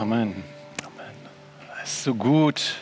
Amen. 0.00 0.42
Amen. 0.82 1.14
Es 1.84 1.90
ist 1.90 2.04
so 2.04 2.14
gut, 2.14 2.76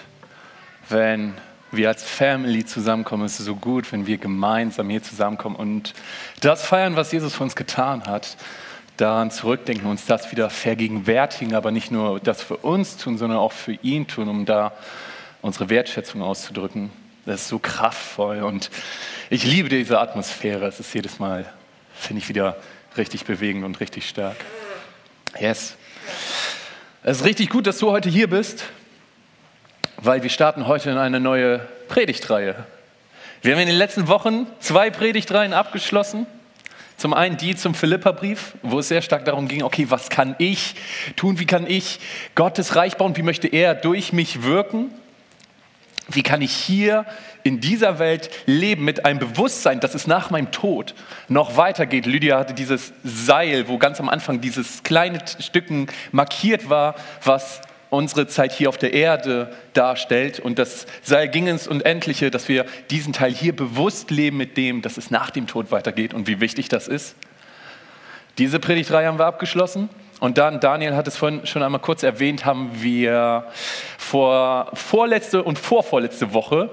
wenn 0.89 1.35
wir 1.73 1.89
als 1.89 2.05
Family 2.05 2.65
zusammenkommen. 2.65 3.25
Es 3.25 3.41
ist 3.41 3.47
so 3.47 3.57
gut, 3.57 3.91
wenn 3.91 4.07
wir 4.07 4.19
gemeinsam 4.19 4.89
hier 4.89 5.03
zusammenkommen 5.03 5.57
und 5.57 5.95
das 6.43 6.65
feiern, 6.65 6.95
was 6.95 7.11
Jesus 7.11 7.35
für 7.35 7.43
uns 7.43 7.57
getan 7.57 8.05
hat. 8.07 8.37
Daran 8.99 9.33
zurückdenken, 9.33 9.91
uns 9.91 10.07
das 10.07 10.31
wieder 10.31 10.49
vergegenwärtigen, 10.49 11.57
aber 11.57 11.73
nicht 11.73 11.91
nur 11.91 12.21
das 12.21 12.41
für 12.41 12.59
uns 12.59 12.99
tun, 12.99 13.19
sondern 13.19 13.41
auch 13.41 13.51
für 13.51 13.73
ihn 13.83 14.07
tun, 14.07 14.29
um 14.29 14.47
da 14.47 14.73
unsere 15.43 15.71
Wertschätzung 15.71 16.23
auszudrücken. 16.23 16.93
Das 17.27 17.41
ist 17.41 17.49
so 17.49 17.59
kraftvoll 17.59 18.45
und 18.45 18.71
ich 19.29 19.43
liebe 19.43 19.69
diese 19.69 19.99
Atmosphäre. 19.99 20.69
Es 20.69 20.79
ist 20.79 20.95
jedes 20.95 21.19
Mal, 21.19 21.53
finde 21.95 22.23
ich, 22.23 22.29
wieder 22.29 22.59
richtig 22.97 23.25
bewegend 23.25 23.65
und 23.65 23.81
richtig 23.81 24.09
stark. 24.09 24.37
Yes. 25.41 25.75
Es 27.05 27.19
ist 27.19 27.25
richtig 27.25 27.51
gut, 27.51 27.69
dass 27.69 27.79
du 27.79 27.93
heute 27.93 28.09
hier 28.09 28.29
bist, 28.29 28.65
weil 29.99 30.25
wir 30.25 30.31
starten 30.31 30.67
heute 30.67 30.91
in 30.91 30.99
eine 30.99 31.21
neue 31.21 31.61
Predigtreihe. 31.87 32.57
Wir 33.41 33.53
haben 33.53 33.61
in 33.61 33.69
den 33.69 33.77
letzten 33.77 34.09
Wochen 34.09 34.49
zwei 34.59 34.91
Predigtreihen 34.91 35.53
abgeschlossen. 35.53 36.27
Zum 36.97 37.15
einen 37.15 37.37
die 37.37 37.55
zum 37.55 37.77
Philipperbrief, 37.77 38.55
wo 38.63 38.81
es 38.81 38.89
sehr 38.89 39.01
stark 39.01 39.25
darum 39.27 39.47
ging, 39.47 39.63
okay, 39.63 39.87
was 39.91 40.11
kann 40.11 40.35
ich 40.39 40.75
tun? 41.15 41.39
Wie 41.39 41.47
kann 41.47 41.69
ich 41.69 42.01
Gottes 42.35 42.75
Reich 42.75 42.97
bauen? 42.97 43.17
Wie 43.17 43.23
möchte 43.23 43.47
er 43.47 43.77
durch 43.77 44.13
mich 44.13 44.43
wirken? 44.43 44.91
Wie 46.09 46.25
kann 46.25 46.43
ich 46.43 46.53
hier 46.53 47.07
in 47.49 47.61
dieser 47.61 47.99
Welt 47.99 48.29
leben 48.45 48.85
mit 48.85 49.07
einem 49.07 49.19
Bewusstsein, 49.19 49.81
dass 49.81 49.95
es 49.95 50.07
nach 50.07 50.31
meinem 50.31 50.51
Tod 50.53 50.95
noch 51.29 51.57
weitergeht? 51.57 52.05
Lydia 52.05 52.39
hatte 52.39 52.53
dieses 52.53 52.93
Seil, 53.03 53.69
wo 53.69 53.79
ganz 53.79 53.99
am 54.01 54.11
Anfang 54.11 54.43
dieses 54.43 54.83
kleine 54.83 55.19
Stücken 55.41 55.87
markiert 56.13 56.69
war, 56.69 56.95
was 57.25 57.63
unsere 57.89 58.27
Zeit 58.27 58.53
hier 58.53 58.69
auf 58.69 58.77
der 58.77 58.93
Erde 58.93 59.51
darstellt. 59.73 60.41
Und 60.41 60.59
das 60.59 60.87
Seil 61.03 61.29
ging 61.29 61.47
ins 61.47 61.67
Unendliche, 61.67 62.31
dass 62.31 62.49
wir 62.49 62.67
diesen 62.91 63.15
Teil 63.15 63.33
hier 63.33 63.57
bewusst 63.57 64.11
leben 64.11 64.37
mit 64.37 64.59
dem, 64.59 64.83
dass 64.83 64.99
es 64.99 65.11
nach 65.11 65.31
dem 65.31 65.47
Tod 65.47 65.71
weitergeht 65.71 66.13
und 66.13 66.29
wie 66.29 66.41
wichtig 66.41 66.69
das 66.69 66.87
ist. 66.87 67.17
Diese 68.37 68.61
Predigtreihe 68.61 69.07
haben 69.07 69.19
wir 69.19 69.27
abgeschlossen. 69.27 69.89
Und 70.21 70.37
dann, 70.37 70.61
Daniel 70.61 70.97
hat 70.97 71.09
es 71.09 71.17
vorhin 71.17 71.47
schon 71.47 71.63
einmal 71.63 71.81
kurz 71.81 72.03
erwähnt, 72.03 72.45
haben 72.45 72.71
wir 72.75 73.47
vor 73.97 74.71
vorletzte 74.75 75.43
und 75.43 75.59
vorvorletzte 75.59 76.35
Woche 76.35 76.71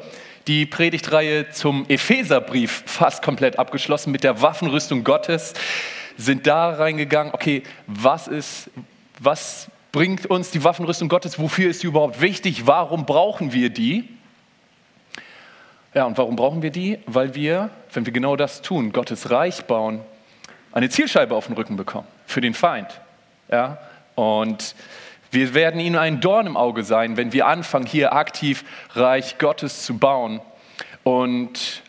die 0.47 0.65
Predigtreihe 0.65 1.49
zum 1.49 1.85
Epheserbrief 1.88 2.83
fast 2.85 3.23
komplett 3.23 3.57
abgeschlossen 3.57 4.11
mit 4.11 4.23
der 4.23 4.41
Waffenrüstung 4.41 5.03
Gottes, 5.03 5.53
sind 6.17 6.47
da 6.47 6.69
reingegangen, 6.69 7.33
okay, 7.33 7.63
was 7.88 8.27
ist, 8.27 8.69
was 9.19 9.69
bringt 9.91 10.25
uns 10.25 10.51
die 10.51 10.63
Waffenrüstung 10.63 11.09
Gottes, 11.09 11.39
wofür 11.39 11.69
ist 11.69 11.81
sie 11.81 11.88
überhaupt 11.88 12.21
wichtig, 12.21 12.67
warum 12.67 13.05
brauchen 13.05 13.53
wir 13.53 13.69
die? 13.69 14.07
Ja, 15.93 16.05
und 16.05 16.17
warum 16.17 16.35
brauchen 16.35 16.61
wir 16.61 16.71
die? 16.71 16.99
Weil 17.05 17.35
wir, 17.35 17.69
wenn 17.93 18.05
wir 18.05 18.11
genau 18.11 18.35
das 18.35 18.61
tun, 18.61 18.91
Gottes 18.91 19.31
Reich 19.31 19.63
bauen, 19.63 20.01
eine 20.73 20.89
Zielscheibe 20.89 21.33
auf 21.33 21.47
den 21.47 21.55
Rücken 21.55 21.77
bekommen 21.77 22.07
für 22.25 22.41
den 22.41 22.53
Feind. 22.53 22.99
Ja? 23.49 23.77
Und 24.16 24.75
wir 25.31 25.53
werden 25.53 25.79
ihnen 25.79 25.95
ein 25.95 26.21
Dorn 26.21 26.47
im 26.47 26.57
Auge 26.57 26.83
sein, 26.83 27.17
wenn 27.17 27.33
wir 27.33 27.47
anfangen, 27.47 27.85
hier 27.85 28.13
aktiv 28.13 28.63
Reich 28.93 29.37
Gottes 29.37 29.83
zu 29.83 29.97
bauen. 29.97 30.41
Und 31.03 31.81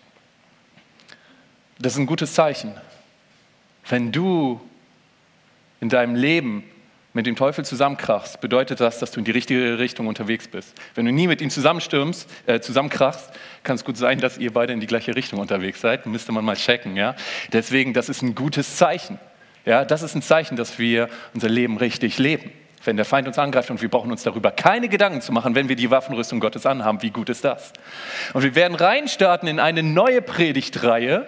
das 1.79 1.95
ist 1.95 1.99
ein 1.99 2.07
gutes 2.07 2.35
Zeichen. 2.35 2.75
Wenn 3.89 4.13
du 4.13 4.61
in 5.81 5.89
deinem 5.89 6.15
Leben 6.15 6.65
mit 7.13 7.27
dem 7.27 7.37
Teufel 7.37 7.65
zusammenkrachst, 7.65 8.41
bedeutet 8.41 8.81
das, 8.81 8.99
dass 8.99 9.11
du 9.11 9.21
in 9.21 9.25
die 9.25 9.31
richtige 9.31 9.79
Richtung 9.79 10.07
unterwegs 10.07 10.49
bist. 10.49 10.75
Wenn 10.95 11.07
du 11.07 11.13
nie 11.13 11.27
mit 11.27 11.41
ihm 11.41 11.49
zusammenstürmst, 11.49 12.29
äh, 12.47 12.61
zusammenkrachst, 12.61 13.31
kann 13.63 13.77
es 13.77 13.85
gut 13.85 13.97
sein, 13.97 14.21
dass 14.21 14.37
ihr 14.37 14.53
beide 14.53 14.75
in 14.75 14.81
die 14.81 14.87
gleiche 14.87 15.17
Richtung 15.17 15.41
unterwegs 15.41 15.81
seid. 15.81 16.05
Müsste 16.05 16.33
man 16.33 16.45
mal 16.45 16.57
checken. 16.57 16.95
Ja? 16.95 17.17
Deswegen, 17.53 17.95
das 17.95 18.09
ist 18.09 18.23
ein 18.23 18.35
gutes 18.35 18.77
Zeichen. 18.77 19.19
Ja, 19.65 19.85
das 19.85 20.03
ist 20.03 20.15
ein 20.15 20.23
Zeichen, 20.23 20.57
dass 20.57 20.79
wir 20.79 21.09
unser 21.35 21.49
Leben 21.49 21.79
richtig 21.79 22.19
leben. 22.19 22.53
Wenn 22.87 22.97
der 22.97 23.05
Feind 23.05 23.27
uns 23.27 23.39
angreift 23.39 23.71
und 23.71 23.83
wir 23.83 23.89
brauchen 23.89 24.11
uns 24.11 24.23
darüber 24.23 24.51
keine 24.51 24.89
Gedanken 24.89 25.21
zu 25.21 25.33
machen, 25.33 25.55
wenn 25.55 25.69
wir 25.69 25.77
die 25.77 25.91
Waffenrüstung 25.91 26.41
Gottes 26.41 26.67
anhaben, 26.67 27.03
wie 27.03 27.11
gut 27.11 27.29
ist 27.29 27.45
das? 27.45 27.73
Und 28.33 28.43
wir 28.43 28.55
werden 28.55 28.77
reinstarten 28.77 29.49
in 29.49 29.61
eine 29.61 29.83
neue 29.83 30.23
Predigtreihe. 30.23 31.27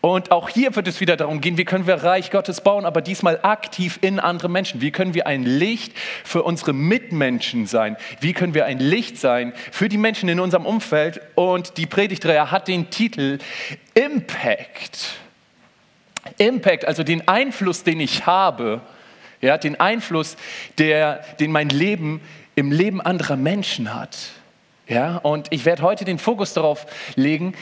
Und 0.00 0.32
auch 0.32 0.50
hier 0.50 0.76
wird 0.76 0.86
es 0.86 1.00
wieder 1.00 1.16
darum 1.16 1.40
gehen, 1.40 1.56
wie 1.56 1.64
können 1.64 1.86
wir 1.86 1.94
Reich 1.94 2.30
Gottes 2.30 2.60
bauen, 2.60 2.84
aber 2.84 3.00
diesmal 3.00 3.40
aktiv 3.42 3.98
in 4.02 4.20
andere 4.20 4.50
Menschen. 4.50 4.82
Wie 4.82 4.90
können 4.90 5.14
wir 5.14 5.26
ein 5.26 5.44
Licht 5.44 5.94
für 6.24 6.42
unsere 6.42 6.74
Mitmenschen 6.74 7.66
sein? 7.66 7.96
Wie 8.20 8.34
können 8.34 8.52
wir 8.52 8.66
ein 8.66 8.80
Licht 8.80 9.18
sein 9.18 9.54
für 9.72 9.88
die 9.88 9.96
Menschen 9.96 10.28
in 10.28 10.40
unserem 10.40 10.66
Umfeld? 10.66 11.22
Und 11.36 11.78
die 11.78 11.86
Predigtreihe 11.86 12.50
hat 12.50 12.68
den 12.68 12.90
Titel 12.90 13.38
Impact. 13.94 15.16
Impact, 16.36 16.84
also 16.84 17.02
den 17.02 17.26
Einfluss, 17.26 17.82
den 17.82 18.00
ich 18.00 18.26
habe, 18.26 18.82
ja, 19.44 19.58
den 19.58 19.78
Einfluss, 19.78 20.36
der, 20.78 21.22
den 21.38 21.52
mein 21.52 21.68
Leben 21.68 22.20
im 22.54 22.72
Leben 22.72 23.00
anderer 23.00 23.36
Menschen 23.36 23.94
hat. 23.94 24.16
Ja, 24.88 25.18
und 25.18 25.48
ich 25.50 25.64
werde 25.64 25.82
heute 25.82 26.04
den 26.04 26.18
Fokus 26.18 26.54
darauf 26.54 26.86
legen, 27.14 27.54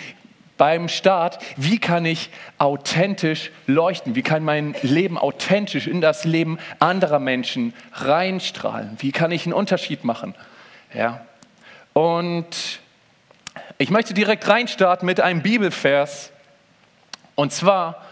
beim 0.58 0.88
Start, 0.88 1.40
wie 1.56 1.80
kann 1.80 2.04
ich 2.04 2.30
authentisch 2.58 3.50
leuchten? 3.66 4.14
Wie 4.14 4.22
kann 4.22 4.44
mein 4.44 4.76
Leben 4.82 5.18
authentisch 5.18 5.88
in 5.88 6.00
das 6.00 6.24
Leben 6.24 6.58
anderer 6.78 7.18
Menschen 7.18 7.74
reinstrahlen? 7.94 8.96
Wie 9.00 9.10
kann 9.10 9.32
ich 9.32 9.44
einen 9.44 9.54
Unterschied 9.54 10.04
machen? 10.04 10.36
Ja. 10.94 11.26
Und 11.94 12.80
ich 13.78 13.90
möchte 13.90 14.14
direkt 14.14 14.46
reinstarten 14.46 15.04
mit 15.04 15.20
einem 15.20 15.42
Bibelvers. 15.42 16.30
Und 17.34 17.52
zwar 17.52 18.04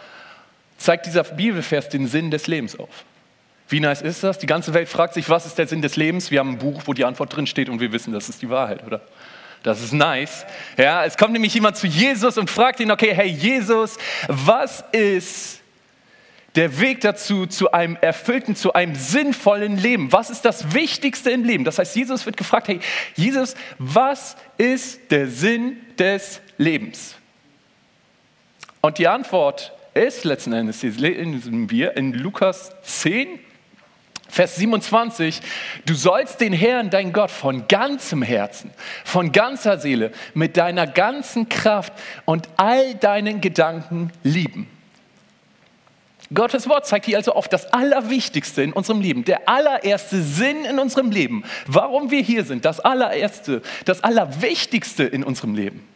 zeigt 0.77 1.07
dieser 1.07 1.23
Bibelvers 1.23 1.89
den 1.89 2.09
Sinn 2.09 2.33
des 2.33 2.49
Lebens 2.49 2.77
auf. 2.77 3.05
Wie 3.71 3.79
nice 3.81 4.03
ist 4.03 4.25
das? 4.25 4.39
Die 4.39 4.47
ganze 4.47 4.75
Welt 4.75 4.89
fragt 4.89 5.15
sich, 5.15 5.29
was 5.31 5.47
ist 5.47 5.57
der 5.57 5.67
Sinn 5.69 5.81
des 5.81 5.95
Lebens? 5.95 6.31
Wir 6.33 6.41
haben 6.41 6.51
ein 6.51 6.59
Buch, 6.59 6.83
wo 6.87 6.93
die 6.93 7.05
Antwort 7.05 7.35
drin 7.35 7.47
steht 7.47 7.69
und 7.69 7.81
wir 7.81 7.93
wissen, 7.93 8.13
das 8.13 8.29
ist 8.29 8.43
die 8.43 8.51
Wahrheit, 8.51 8.85
oder? 8.85 9.01
Das 9.63 9.81
ist 9.81 9.93
nice. 9.93 10.45
Ja, 10.77 11.05
es 11.05 11.17
kommt 11.17 11.33
nämlich 11.33 11.55
jemand 11.55 11.77
zu 11.77 11.87
Jesus 11.87 12.37
und 12.37 12.51
fragt 12.51 12.81
ihn, 12.81 12.91
okay, 12.91 13.15
hey 13.15 13.29
Jesus, 13.29 13.97
was 14.27 14.83
ist 14.91 15.61
der 16.57 16.81
Weg 16.81 17.01
dazu, 17.03 17.47
zu 17.47 17.71
einem 17.71 17.97
erfüllten, 18.01 18.57
zu 18.57 18.73
einem 18.73 18.97
sinnvollen 18.97 19.77
Leben? 19.77 20.11
Was 20.13 20.31
ist 20.31 20.45
das 20.45 20.75
Wichtigste 20.75 21.31
im 21.31 21.45
Leben? 21.45 21.65
Das 21.65 21.79
heißt, 21.79 21.95
Jesus 21.95 22.27
wird 22.27 22.37
gefragt, 22.37 22.69
hey 22.69 22.81
Jesus, 23.15 23.55
was 23.79 24.37
ist 24.59 25.11
der 25.13 25.29
Sinn 25.29 25.77
des 25.97 26.41
Lebens? 26.59 27.15
Und 28.81 28.99
die 28.99 29.07
Antwort 29.07 29.73
ist 29.95 30.25
letzten 30.25 30.53
Endes, 30.55 30.83
lesen 30.83 31.71
wir 31.71 31.97
in 31.97 32.15
Lukas 32.15 32.73
10, 32.83 33.39
Vers 34.31 34.57
27, 34.57 35.41
du 35.87 35.95
sollst 35.95 36.41
den 36.41 36.53
Herrn, 36.53 36.91
dein 36.91 37.13
Gott, 37.13 37.31
von 37.31 37.67
ganzem 37.67 38.23
Herzen, 38.23 38.71
von 39.05 39.33
ganzer 39.33 39.79
Seele, 39.79 40.13
mit 40.35 40.57
deiner 40.57 40.87
ganzen 40.87 41.49
Kraft 41.49 41.93
und 42.25 42.49
all 42.57 42.95
deinen 42.95 43.41
Gedanken 43.41 44.13
lieben. 44.23 44.69
Gottes 46.33 46.69
Wort 46.69 46.87
zeigt 46.87 47.07
hier 47.07 47.17
also 47.17 47.33
auf 47.33 47.49
das 47.49 47.73
Allerwichtigste 47.73 48.63
in 48.63 48.73
unserem 48.73 49.01
Leben, 49.01 49.25
der 49.25 49.49
allererste 49.49 50.23
Sinn 50.23 50.65
in 50.65 50.79
unserem 50.79 51.11
Leben, 51.11 51.45
warum 51.67 52.13
wir 52.13 52.23
hier 52.23 52.45
sind, 52.45 52.65
das 52.65 52.79
allererste, 52.79 53.63
das 53.85 54.05
Allerwichtigste 54.05 55.03
in 55.03 55.25
unserem 55.25 55.57
Leben, 55.57 55.87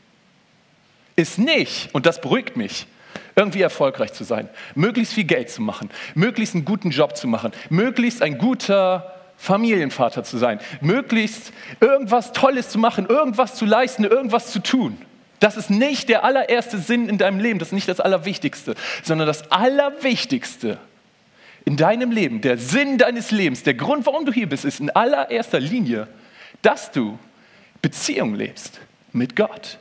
ist 1.15 1.39
nicht, 1.39 1.95
und 1.95 2.07
das 2.07 2.21
beruhigt 2.21 2.57
mich, 2.57 2.89
irgendwie 3.37 3.63
erfolgreich 3.63 4.13
zu 4.13 4.25
sein, 4.25 4.49
möglichst 4.75 5.15
viel 5.15 5.25
Geld 5.25 5.51
zu 5.51 5.63
machen, 5.63 5.91
möglichst 6.15 6.55
einen 6.55 6.65
guten 6.65 6.91
Job 6.91 7.17
zu 7.17 7.27
machen, 7.27 7.53
möglichst 7.69 8.23
ein 8.23 8.39
guter 8.39 9.13
Familienvater 9.37 10.25
zu 10.25 10.39
sein, 10.39 10.61
möglichst 10.81 11.53
irgendwas 11.81 12.33
Tolles 12.33 12.69
zu 12.69 12.79
machen, 12.79 13.07
irgendwas 13.07 13.55
zu 13.55 13.65
leisten, 13.65 14.05
irgendwas 14.05 14.53
zu 14.53 14.61
tun. 14.61 14.97
Das 15.41 15.57
ist 15.57 15.69
nicht 15.69 16.09
der 16.09 16.25
allererste 16.25 16.79
Sinn 16.79 17.09
in 17.09 17.19
deinem 17.19 17.41
Leben, 17.41 17.59
das 17.59 17.69
ist 17.69 17.75
nicht 17.75 17.89
das 17.89 18.01
Allerwichtigste, 18.01 18.75
sondern 19.03 19.27
das 19.27 19.51
Allerwichtigste 19.51 20.79
in 21.65 21.77
deinem 21.77 22.11
Leben, 22.11 22.41
der 22.41 22.59
Sinn 22.59 22.99
deines 22.99 23.31
Lebens, 23.31 23.63
der 23.63 23.75
Grund, 23.75 24.07
warum 24.07 24.25
du 24.25 24.33
hier 24.33 24.49
bist, 24.49 24.65
ist 24.65 24.81
in 24.81 24.91
allererster 24.91 25.61
Linie, 25.61 26.09
dass 26.63 26.91
du 26.91 27.19
Beziehung 27.83 28.35
lebst 28.35 28.81
mit 29.13 29.35
Gott. 29.37 29.79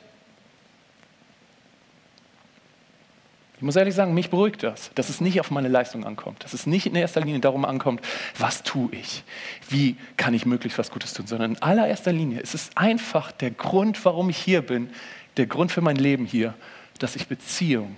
Muss 3.64 3.76
ehrlich 3.76 3.94
sagen, 3.94 4.14
mich 4.14 4.30
beruhigt 4.30 4.62
das, 4.62 4.90
dass 4.94 5.08
es 5.08 5.20
nicht 5.20 5.40
auf 5.40 5.50
meine 5.50 5.68
Leistung 5.68 6.04
ankommt, 6.04 6.44
dass 6.44 6.52
es 6.52 6.66
nicht 6.66 6.86
in 6.86 6.94
erster 6.94 7.20
Linie 7.20 7.40
darum 7.40 7.64
ankommt, 7.64 8.00
was 8.38 8.62
tue 8.62 8.90
ich, 8.92 9.24
wie 9.68 9.96
kann 10.16 10.34
ich 10.34 10.46
möglichst 10.46 10.78
was 10.78 10.90
Gutes 10.90 11.14
tun, 11.14 11.26
sondern 11.26 11.52
in 11.52 11.62
allererster 11.62 12.12
Linie 12.12 12.40
ist 12.40 12.54
es 12.54 12.70
einfach 12.76 13.32
der 13.32 13.50
Grund, 13.50 14.04
warum 14.04 14.30
ich 14.30 14.38
hier 14.38 14.62
bin, 14.62 14.90
der 15.36 15.46
Grund 15.46 15.72
für 15.72 15.80
mein 15.80 15.96
Leben 15.96 16.26
hier, 16.26 16.54
dass 16.98 17.16
ich 17.16 17.26
Beziehung 17.26 17.96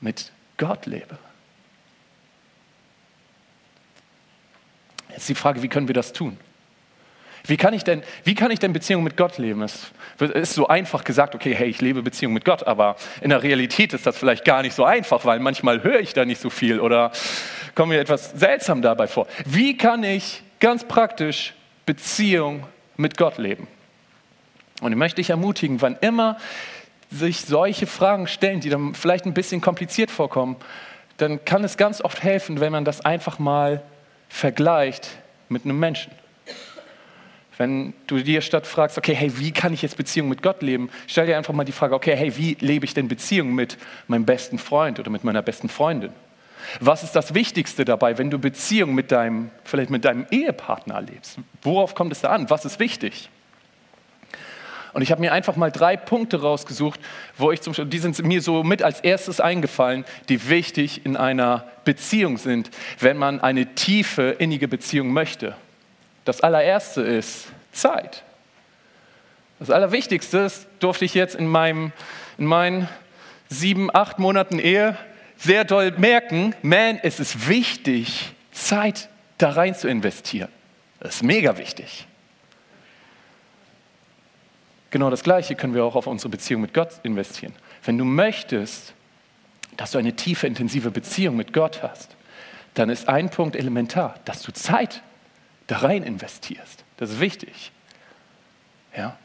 mit 0.00 0.32
Gott 0.56 0.86
lebe. 0.86 1.18
Jetzt 5.10 5.28
die 5.28 5.34
Frage, 5.34 5.62
wie 5.62 5.68
können 5.68 5.88
wir 5.88 5.94
das 5.94 6.12
tun? 6.12 6.36
Wie 7.48 7.56
kann 7.56 7.72
ich 7.72 7.82
denn, 7.82 8.02
wie 8.24 8.34
kann 8.34 8.50
ich 8.50 8.58
denn 8.58 8.74
Beziehung 8.74 9.02
mit 9.02 9.16
Gott 9.16 9.38
leben? 9.38 9.62
Es 9.62 9.90
ist 10.20 10.52
so 10.52 10.68
einfach 10.68 11.02
gesagt, 11.02 11.34
okay, 11.34 11.54
hey, 11.54 11.66
ich 11.68 11.80
lebe 11.80 12.02
Beziehung 12.02 12.34
mit 12.34 12.44
Gott, 12.44 12.66
aber 12.66 12.96
in 13.22 13.30
der 13.30 13.42
Realität 13.42 13.94
ist 13.94 14.06
das 14.06 14.18
vielleicht 14.18 14.44
gar 14.44 14.60
nicht 14.60 14.74
so 14.74 14.84
einfach, 14.84 15.24
weil 15.24 15.40
manchmal 15.40 15.82
höre 15.82 15.98
ich 15.98 16.12
da 16.12 16.26
nicht 16.26 16.42
so 16.42 16.50
viel 16.50 16.78
oder 16.78 17.10
komme 17.74 17.94
mir 17.94 18.00
etwas 18.00 18.32
seltsam 18.32 18.82
dabei 18.82 19.06
vor. 19.06 19.26
Wie 19.46 19.78
kann 19.78 20.04
ich 20.04 20.42
ganz 20.60 20.84
praktisch 20.84 21.54
Beziehung 21.86 22.66
mit 22.98 23.16
Gott 23.16 23.38
leben? 23.38 23.66
Und 24.82 24.92
ich 24.92 24.98
möchte 24.98 25.16
dich 25.16 25.30
ermutigen, 25.30 25.80
wann 25.80 25.96
immer 26.02 26.36
sich 27.10 27.40
solche 27.40 27.86
Fragen 27.86 28.26
stellen, 28.26 28.60
die 28.60 28.68
dann 28.68 28.94
vielleicht 28.94 29.24
ein 29.24 29.32
bisschen 29.32 29.62
kompliziert 29.62 30.10
vorkommen, 30.10 30.56
dann 31.16 31.42
kann 31.46 31.64
es 31.64 31.78
ganz 31.78 32.02
oft 32.02 32.22
helfen, 32.22 32.60
wenn 32.60 32.72
man 32.72 32.84
das 32.84 33.02
einfach 33.06 33.38
mal 33.38 33.82
vergleicht 34.28 35.16
mit 35.48 35.64
einem 35.64 35.80
Menschen. 35.80 36.12
Wenn 37.58 37.92
du 38.06 38.20
dir 38.20 38.40
statt 38.40 38.66
fragst, 38.66 38.96
okay, 38.96 39.14
hey, 39.14 39.32
wie 39.38 39.50
kann 39.50 39.74
ich 39.74 39.82
jetzt 39.82 39.96
Beziehung 39.96 40.28
mit 40.28 40.42
Gott 40.42 40.62
leben, 40.62 40.90
stell 41.08 41.26
dir 41.26 41.36
einfach 41.36 41.52
mal 41.52 41.64
die 41.64 41.72
Frage, 41.72 41.94
okay, 41.94 42.16
hey, 42.16 42.36
wie 42.36 42.56
lebe 42.60 42.84
ich 42.84 42.94
denn 42.94 43.08
Beziehung 43.08 43.52
mit 43.52 43.76
meinem 44.06 44.24
besten 44.24 44.58
Freund 44.58 45.00
oder 45.00 45.10
mit 45.10 45.24
meiner 45.24 45.42
besten 45.42 45.68
Freundin? 45.68 46.12
Was 46.80 47.02
ist 47.02 47.16
das 47.16 47.34
Wichtigste 47.34 47.84
dabei, 47.84 48.16
wenn 48.16 48.30
du 48.30 48.38
Beziehung 48.38 48.94
mit 48.94 49.10
deinem, 49.10 49.50
vielleicht 49.64 49.90
mit 49.90 50.04
deinem 50.04 50.26
Ehepartner 50.30 50.94
erlebst? 50.94 51.38
Worauf 51.62 51.94
kommt 51.94 52.12
es 52.12 52.20
da 52.20 52.28
an? 52.28 52.48
Was 52.48 52.64
ist 52.64 52.78
wichtig? 52.78 53.28
Und 54.92 55.02
ich 55.02 55.10
habe 55.10 55.20
mir 55.20 55.32
einfach 55.32 55.56
mal 55.56 55.70
drei 55.70 55.96
Punkte 55.96 56.40
rausgesucht, 56.40 57.00
wo 57.36 57.50
ich 57.52 57.60
zum 57.60 57.72
Beispiel, 57.72 57.86
die 57.86 57.98
sind 57.98 58.22
mir 58.24 58.40
so 58.40 58.62
mit 58.62 58.82
als 58.82 59.00
erstes 59.00 59.40
eingefallen, 59.40 60.04
die 60.28 60.48
wichtig 60.48 61.04
in 61.04 61.16
einer 61.16 61.66
Beziehung 61.84 62.38
sind, 62.38 62.70
wenn 63.00 63.16
man 63.16 63.40
eine 63.40 63.74
tiefe, 63.74 64.36
innige 64.38 64.68
Beziehung 64.68 65.12
möchte. 65.12 65.56
Das 66.28 66.42
allererste 66.42 67.00
ist 67.00 67.46
Zeit. 67.72 68.22
Das 69.60 69.70
Allerwichtigste 69.70 70.40
ist, 70.40 70.68
durfte 70.78 71.06
ich 71.06 71.14
jetzt 71.14 71.34
in, 71.34 71.46
meinem, 71.46 71.90
in 72.36 72.44
meinen 72.44 72.86
sieben, 73.48 73.88
acht 73.94 74.18
Monaten 74.18 74.58
Ehe 74.58 74.94
sehr 75.38 75.64
doll 75.64 75.90
merken, 75.92 76.54
man, 76.60 76.98
es 77.02 77.18
ist 77.18 77.48
wichtig, 77.48 78.34
Zeit 78.52 79.08
da 79.38 79.52
rein 79.52 79.74
zu 79.74 79.88
investieren. 79.88 80.50
Das 81.00 81.14
ist 81.14 81.22
mega 81.22 81.56
wichtig. 81.56 82.06
Genau 84.90 85.08
das 85.08 85.22
Gleiche 85.22 85.54
können 85.54 85.72
wir 85.72 85.82
auch 85.82 85.96
auf 85.96 86.06
unsere 86.06 86.28
Beziehung 86.28 86.60
mit 86.60 86.74
Gott 86.74 86.90
investieren. 87.04 87.54
Wenn 87.84 87.96
du 87.96 88.04
möchtest, 88.04 88.92
dass 89.78 89.92
du 89.92 89.98
eine 89.98 90.12
tiefe, 90.12 90.46
intensive 90.46 90.90
Beziehung 90.90 91.36
mit 91.36 91.54
Gott 91.54 91.82
hast, 91.82 92.16
dann 92.74 92.90
ist 92.90 93.08
ein 93.08 93.30
Punkt 93.30 93.56
elementar, 93.56 94.16
dass 94.26 94.42
du 94.42 94.52
Zeit 94.52 95.02
da 95.68 95.78
rein 95.78 96.02
investierst. 96.02 96.84
Das 96.96 97.10
ist 97.10 97.20
wichtig. 97.20 97.70
Ja? 98.96 99.16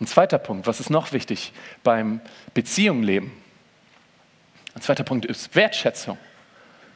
Ein 0.00 0.06
zweiter 0.06 0.38
Punkt, 0.38 0.66
was 0.66 0.80
ist 0.80 0.90
noch 0.90 1.12
wichtig 1.12 1.52
beim 1.84 2.20
Beziehungleben? 2.52 3.30
Ein 4.74 4.82
zweiter 4.82 5.04
Punkt 5.04 5.24
ist 5.24 5.54
Wertschätzung. 5.54 6.18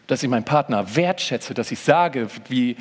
Dass 0.06 0.22
ich 0.22 0.28
meinen 0.28 0.44
Partner 0.44 0.96
wertschätze, 0.96 1.54
dass 1.54 1.70
ich 1.70 1.78
sage, 1.78 2.28
wie 2.48 2.76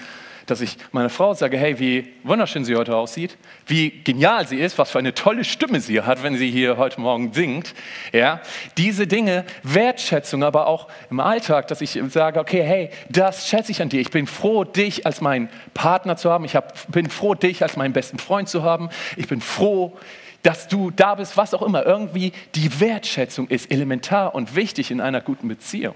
dass 0.50 0.62
ich 0.62 0.78
meiner 0.92 1.10
Frau 1.10 1.34
sage, 1.34 1.58
hey, 1.58 1.80
wie 1.80 2.14
wunderschön 2.24 2.66
sie 2.66 2.76
heute 2.76 2.96
aussieht, 2.96 3.38
wie 3.68 3.90
genial 4.04 4.48
sie 4.48 4.58
ist, 4.58 4.78
was 4.78 4.92
für 4.92 5.00
eine 5.00 5.14
tolle 5.14 5.44
Stimme 5.44 5.80
sie 5.80 6.02
hat, 6.02 6.24
wenn 6.24 6.36
sie 6.36 6.50
hier 6.50 6.78
heute 6.78 7.00
Morgen 7.02 7.34
singt. 7.34 7.74
Ja, 8.12 8.42
diese 8.78 9.08
Dinge, 9.08 9.46
Wertschätzung, 9.64 10.44
aber 10.44 10.68
auch 10.68 10.88
im 11.10 11.20
Alltag, 11.20 11.68
dass 11.68 11.82
ich 11.82 12.00
sage, 12.10 12.40
okay, 12.40 12.64
hey, 12.64 12.90
das 13.10 13.48
schätze 13.48 13.72
ich 13.72 13.82
an 13.82 13.90
dir. 13.90 14.02
Ich 14.02 14.12
bin 14.12 14.28
froh, 14.28 14.64
dich 14.64 15.06
als 15.06 15.22
meinen 15.22 15.50
Partner 15.74 16.18
zu 16.18 16.32
haben. 16.32 16.46
Ich 16.46 16.56
hab, 16.56 16.92
bin 16.92 17.10
froh, 17.10 17.36
dich 17.36 17.64
als 17.64 17.78
meinen 17.78 17.94
besten 17.94 18.20
Freund 18.20 18.50
zu 18.50 18.64
haben. 18.64 18.90
Ich 19.16 19.28
bin 19.28 19.42
froh, 19.42 19.98
dass 20.44 20.68
du 20.68 20.92
da 20.92 21.16
bist, 21.16 21.38
was 21.38 21.54
auch 21.54 21.62
immer. 21.62 21.86
Irgendwie 21.86 22.32
die 22.56 22.80
Wertschätzung 22.80 23.48
ist 23.48 23.72
elementar 23.72 24.36
und 24.36 24.56
wichtig 24.56 24.92
in 24.92 25.02
einer 25.02 25.22
guten 25.22 25.48
Beziehung. 25.48 25.96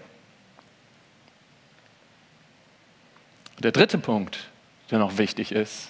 Der 3.60 3.72
dritte 3.72 3.98
Punkt, 3.98 4.50
der 4.92 5.00
noch 5.00 5.18
wichtig 5.18 5.52
ist, 5.52 5.90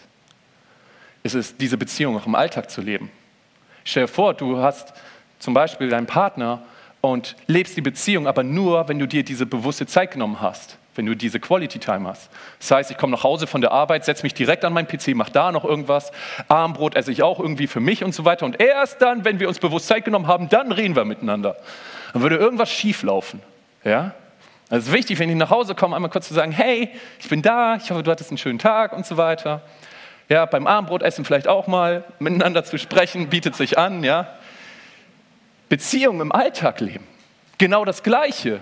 ist 1.23 1.35
es, 1.35 1.57
diese 1.57 1.77
Beziehung 1.77 2.17
auch 2.17 2.25
im 2.25 2.35
Alltag 2.35 2.69
zu 2.69 2.81
leben. 2.81 3.09
Stell 3.85 4.03
dir 4.03 4.07
vor, 4.07 4.33
du 4.33 4.57
hast 4.57 4.93
zum 5.39 5.53
Beispiel 5.53 5.89
deinen 5.89 6.07
Partner 6.07 6.61
und 7.01 7.35
lebst 7.47 7.75
die 7.75 7.81
Beziehung 7.81 8.27
aber 8.27 8.43
nur, 8.43 8.87
wenn 8.87 8.99
du 8.99 9.07
dir 9.07 9.23
diese 9.23 9.45
bewusste 9.45 9.85
Zeit 9.85 10.11
genommen 10.11 10.39
hast, 10.39 10.77
wenn 10.95 11.05
du 11.05 11.15
diese 11.15 11.39
Quality 11.39 11.79
Time 11.79 12.07
hast. 12.07 12.29
Das 12.59 12.71
heißt, 12.71 12.91
ich 12.91 12.97
komme 12.97 13.11
nach 13.11 13.23
Hause 13.23 13.47
von 13.47 13.61
der 13.61 13.71
Arbeit, 13.71 14.05
setze 14.05 14.23
mich 14.23 14.33
direkt 14.33 14.63
an 14.63 14.73
meinen 14.73 14.87
PC, 14.87 15.09
mache 15.15 15.31
da 15.31 15.51
noch 15.51 15.65
irgendwas, 15.65 16.11
Armbrot 16.47 16.95
esse 16.95 17.11
ich 17.11 17.23
auch 17.23 17.39
irgendwie 17.39 17.67
für 17.67 17.79
mich 17.79 18.03
und 18.03 18.13
so 18.13 18.25
weiter. 18.25 18.45
Und 18.45 18.61
erst 18.61 19.01
dann, 19.01 19.25
wenn 19.25 19.39
wir 19.39 19.47
uns 19.47 19.59
bewusst 19.59 19.87
Zeit 19.87 20.05
genommen 20.05 20.27
haben, 20.27 20.49
dann 20.49 20.71
reden 20.71 20.95
wir 20.95 21.03
miteinander. 21.03 21.57
Dann 22.13 22.21
würde 22.21 22.37
irgendwas 22.37 22.71
schieflaufen. 22.71 23.41
Ja? 23.83 24.13
Also 24.69 24.83
es 24.83 24.87
ist 24.87 24.93
wichtig, 24.93 25.19
wenn 25.19 25.29
ich 25.29 25.35
nach 25.35 25.49
Hause 25.49 25.75
komme, 25.75 25.95
einmal 25.95 26.09
kurz 26.09 26.27
zu 26.27 26.33
sagen, 26.33 26.51
hey, 26.51 26.89
ich 27.19 27.29
bin 27.29 27.41
da, 27.41 27.75
ich 27.75 27.91
hoffe, 27.91 28.03
du 28.03 28.11
hattest 28.11 28.31
einen 28.31 28.37
schönen 28.37 28.59
Tag 28.59 28.93
und 28.93 29.05
so 29.05 29.17
weiter. 29.17 29.61
Ja, 30.29 30.45
beim 30.45 30.67
Abendbrotessen 30.67 31.25
vielleicht 31.25 31.47
auch 31.47 31.67
mal 31.67 32.05
miteinander 32.19 32.63
zu 32.63 32.77
sprechen, 32.77 33.29
bietet 33.29 33.55
sich 33.55 33.77
an, 33.77 34.03
ja. 34.03 34.27
Beziehung 35.69 36.21
im 36.21 36.31
Alltag 36.31 36.79
leben, 36.79 37.05
genau 37.57 37.85
das 37.85 38.03
Gleiche. 38.03 38.61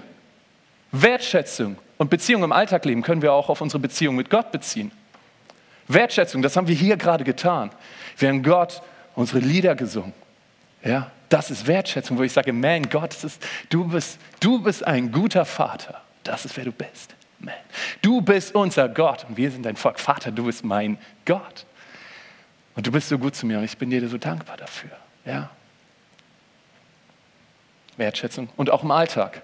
Wertschätzung 0.91 1.77
und 1.97 2.09
Beziehung 2.09 2.43
im 2.43 2.51
Alltag 2.51 2.83
leben 2.85 3.01
können 3.01 3.21
wir 3.21 3.33
auch 3.33 3.49
auf 3.49 3.61
unsere 3.61 3.79
Beziehung 3.79 4.15
mit 4.15 4.29
Gott 4.29 4.51
beziehen. 4.51 4.91
Wertschätzung, 5.87 6.41
das 6.41 6.57
haben 6.57 6.67
wir 6.67 6.75
hier 6.75 6.97
gerade 6.97 7.23
getan. 7.23 7.71
Wir 8.17 8.29
haben 8.29 8.43
Gott 8.43 8.81
unsere 9.15 9.39
Lieder 9.39 9.75
gesungen. 9.75 10.13
Ja, 10.83 11.11
das 11.31 11.49
ist 11.49 11.65
Wertschätzung, 11.65 12.17
wo 12.17 12.23
ich 12.23 12.33
sage, 12.33 12.51
man, 12.51 12.89
Gott, 12.89 13.23
ist, 13.23 13.41
du, 13.69 13.87
bist, 13.87 14.19
du 14.41 14.61
bist 14.61 14.85
ein 14.85 15.11
guter 15.11 15.45
Vater. 15.45 16.01
Das 16.23 16.45
ist, 16.45 16.57
wer 16.57 16.65
du 16.65 16.73
bist. 16.73 17.15
Man. 17.39 17.53
Du 18.01 18.21
bist 18.21 18.53
unser 18.53 18.89
Gott 18.89 19.25
und 19.27 19.37
wir 19.37 19.49
sind 19.49 19.63
dein 19.65 19.77
Volk. 19.77 19.99
Vater, 19.99 20.31
du 20.31 20.45
bist 20.45 20.63
mein 20.65 20.97
Gott. 21.25 21.65
Und 22.75 22.85
du 22.85 22.91
bist 22.91 23.07
so 23.07 23.17
gut 23.17 23.35
zu 23.35 23.45
mir 23.45 23.57
und 23.57 23.63
ich 23.63 23.77
bin 23.77 23.89
dir 23.89 24.07
so 24.07 24.17
dankbar 24.17 24.57
dafür. 24.57 24.91
Ja? 25.25 25.49
Wertschätzung 27.97 28.49
und 28.57 28.69
auch 28.69 28.83
im 28.83 28.91
Alltag. 28.91 29.41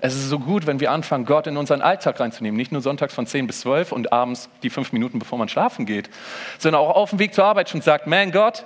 Es 0.00 0.14
ist 0.14 0.28
so 0.28 0.38
gut, 0.38 0.66
wenn 0.66 0.80
wir 0.80 0.90
anfangen, 0.90 1.24
Gott 1.24 1.46
in 1.46 1.56
unseren 1.56 1.80
Alltag 1.80 2.20
reinzunehmen. 2.20 2.56
Nicht 2.56 2.70
nur 2.70 2.82
sonntags 2.82 3.14
von 3.14 3.26
10 3.26 3.46
bis 3.46 3.60
12 3.60 3.92
und 3.92 4.12
abends 4.12 4.48
die 4.62 4.70
fünf 4.70 4.92
Minuten, 4.92 5.18
bevor 5.18 5.38
man 5.38 5.48
schlafen 5.48 5.86
geht, 5.86 6.10
sondern 6.58 6.82
auch 6.82 6.94
auf 6.94 7.10
dem 7.10 7.18
Weg 7.18 7.34
zur 7.34 7.44
Arbeit 7.44 7.70
schon 7.70 7.80
sagt, 7.80 8.06
man 8.06 8.30
Gott, 8.30 8.64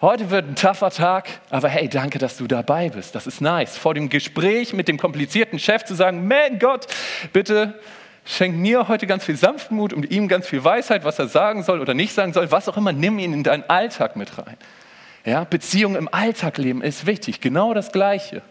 heute 0.00 0.30
wird 0.30 0.48
ein 0.48 0.56
tougher 0.56 0.90
Tag, 0.90 1.28
aber 1.50 1.68
hey, 1.68 1.88
danke, 1.88 2.18
dass 2.18 2.38
du 2.38 2.46
dabei 2.46 2.88
bist. 2.88 3.14
Das 3.14 3.26
ist 3.26 3.40
nice. 3.40 3.76
Vor 3.76 3.94
dem 3.94 4.08
Gespräch 4.08 4.72
mit 4.72 4.88
dem 4.88 4.98
komplizierten 4.98 5.58
Chef 5.58 5.84
zu 5.84 5.94
sagen, 5.94 6.26
man 6.26 6.58
Gott, 6.58 6.86
bitte 7.32 7.78
schenk 8.24 8.56
mir 8.56 8.88
heute 8.88 9.06
ganz 9.06 9.24
viel 9.24 9.36
Sanftmut 9.36 9.92
und 9.92 10.10
ihm 10.10 10.28
ganz 10.28 10.46
viel 10.46 10.64
Weisheit, 10.64 11.04
was 11.04 11.18
er 11.18 11.28
sagen 11.28 11.62
soll 11.62 11.80
oder 11.80 11.94
nicht 11.94 12.14
sagen 12.14 12.32
soll, 12.32 12.50
was 12.50 12.68
auch 12.68 12.76
immer, 12.76 12.92
nimm 12.92 13.18
ihn 13.18 13.32
in 13.34 13.42
deinen 13.42 13.64
Alltag 13.68 14.16
mit 14.16 14.38
rein. 14.38 14.56
Ja, 15.24 15.44
Beziehung 15.44 15.96
im 15.96 16.08
Alltag 16.12 16.56
leben 16.56 16.80
ist 16.80 17.06
wichtig, 17.06 17.40
genau 17.40 17.74
das 17.74 17.92
Gleiche. 17.92 18.42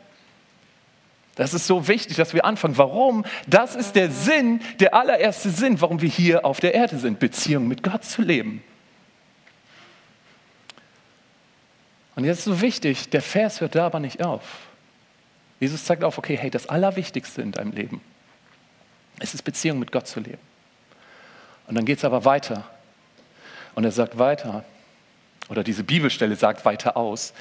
Das 1.40 1.54
ist 1.54 1.68
so 1.68 1.88
wichtig, 1.88 2.18
dass 2.18 2.34
wir 2.34 2.44
anfangen. 2.44 2.78
Warum? 2.78 3.26
Das 3.48 3.74
ist 3.74 3.96
der 3.96 4.12
Sinn, 4.12 4.60
der 4.82 4.94
allererste 4.94 5.50
Sinn, 5.50 5.80
warum 5.80 6.02
wir 6.02 6.10
hier 6.10 6.44
auf 6.44 6.60
der 6.60 6.74
Erde 6.74 7.00
sind, 7.00 7.18
Beziehung 7.18 7.66
mit 7.66 7.82
Gott 7.82 8.04
zu 8.04 8.22
leben. 8.22 8.62
Und 12.18 12.26
jetzt 12.26 12.40
ist 12.40 12.44
so 12.44 12.60
wichtig, 12.60 13.08
der 13.08 13.22
Vers 13.22 13.62
hört 13.62 13.76
da 13.76 13.86
aber 13.86 14.02
nicht 14.02 14.22
auf. 14.22 14.44
Jesus 15.62 15.86
zeigt 15.86 16.04
auf, 16.04 16.18
okay, 16.18 16.38
hey, 16.38 16.50
das 16.50 16.68
Allerwichtigste 16.68 17.42
in 17.42 17.54
deinem 17.54 17.72
Leben 17.72 18.02
ist 19.22 19.34
es, 19.34 19.42
Beziehung 19.42 19.80
mit 19.80 19.94
Gott 19.94 20.08
zu 20.08 20.20
leben. 20.20 20.42
Und 21.68 21.76
dann 21.76 21.86
geht 21.86 22.00
es 22.00 22.04
aber 22.04 22.26
weiter. 22.26 22.70
Und 23.76 23.86
er 23.86 23.94
sagt 23.94 24.18
weiter, 24.18 24.66
oder 25.48 25.64
diese 25.64 25.86
Bibelstelle 25.86 26.36
sagt 26.36 26.66
weiter 26.66 26.98
aus, 26.98 27.34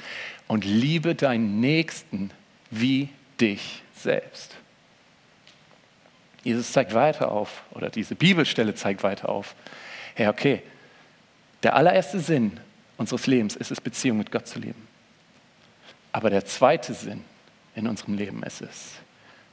und 0.47 0.63
liebe 0.63 1.15
deinen 1.15 1.59
Nächsten 1.59 2.31
wie 2.71 3.09
dich 3.41 3.83
selbst. 4.03 4.55
Jesus 6.43 6.71
zeigt 6.71 6.93
weiter 6.93 7.31
auf, 7.31 7.63
oder 7.71 7.89
diese 7.89 8.15
Bibelstelle 8.15 8.73
zeigt 8.75 9.03
weiter 9.03 9.29
auf, 9.29 9.55
hey, 10.15 10.27
okay, 10.27 10.61
der 11.63 11.75
allererste 11.75 12.19
Sinn 12.19 12.59
unseres 12.97 13.27
Lebens 13.27 13.55
ist 13.55 13.71
es, 13.71 13.81
Beziehung 13.81 14.17
mit 14.17 14.31
Gott 14.31 14.47
zu 14.47 14.59
leben. 14.59 14.87
Aber 16.11 16.29
der 16.29 16.45
zweite 16.45 16.93
Sinn 16.93 17.23
in 17.75 17.87
unserem 17.87 18.15
Leben 18.15 18.43
ist 18.43 18.61
es, 18.61 18.93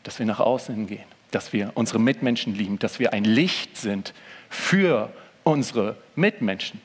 dass 0.02 0.18
wir 0.18 0.26
nach 0.26 0.40
außen 0.40 0.74
hingehen, 0.74 1.04
dass 1.30 1.52
wir 1.52 1.72
unsere 1.74 1.98
Mitmenschen 1.98 2.54
lieben, 2.54 2.78
dass 2.78 2.98
wir 2.98 3.12
ein 3.12 3.24
Licht 3.24 3.76
sind 3.76 4.14
für 4.48 5.12
unsere 5.44 5.96
Mitmenschen. 6.14 6.80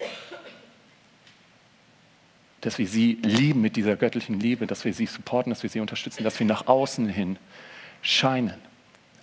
Dass 2.62 2.77
wir 2.77 2.88
sie 2.88 3.18
lieben 3.24 3.62
mit 3.62 3.75
dieser 3.75 3.96
göttlichen 3.96 4.39
Liebe, 4.39 4.68
dass 4.68 4.86
wir 4.86 4.94
sie 4.94 5.08
supporten, 5.08 5.51
dass 5.51 5.63
wir 5.63 5.70
sie 5.70 5.80
unterstützen, 5.80 6.24
dass 6.24 6.39
wir 6.39 6.46
nach 6.46 6.68
außen 6.68 7.08
hin 7.08 7.38
scheinen. 8.01 8.60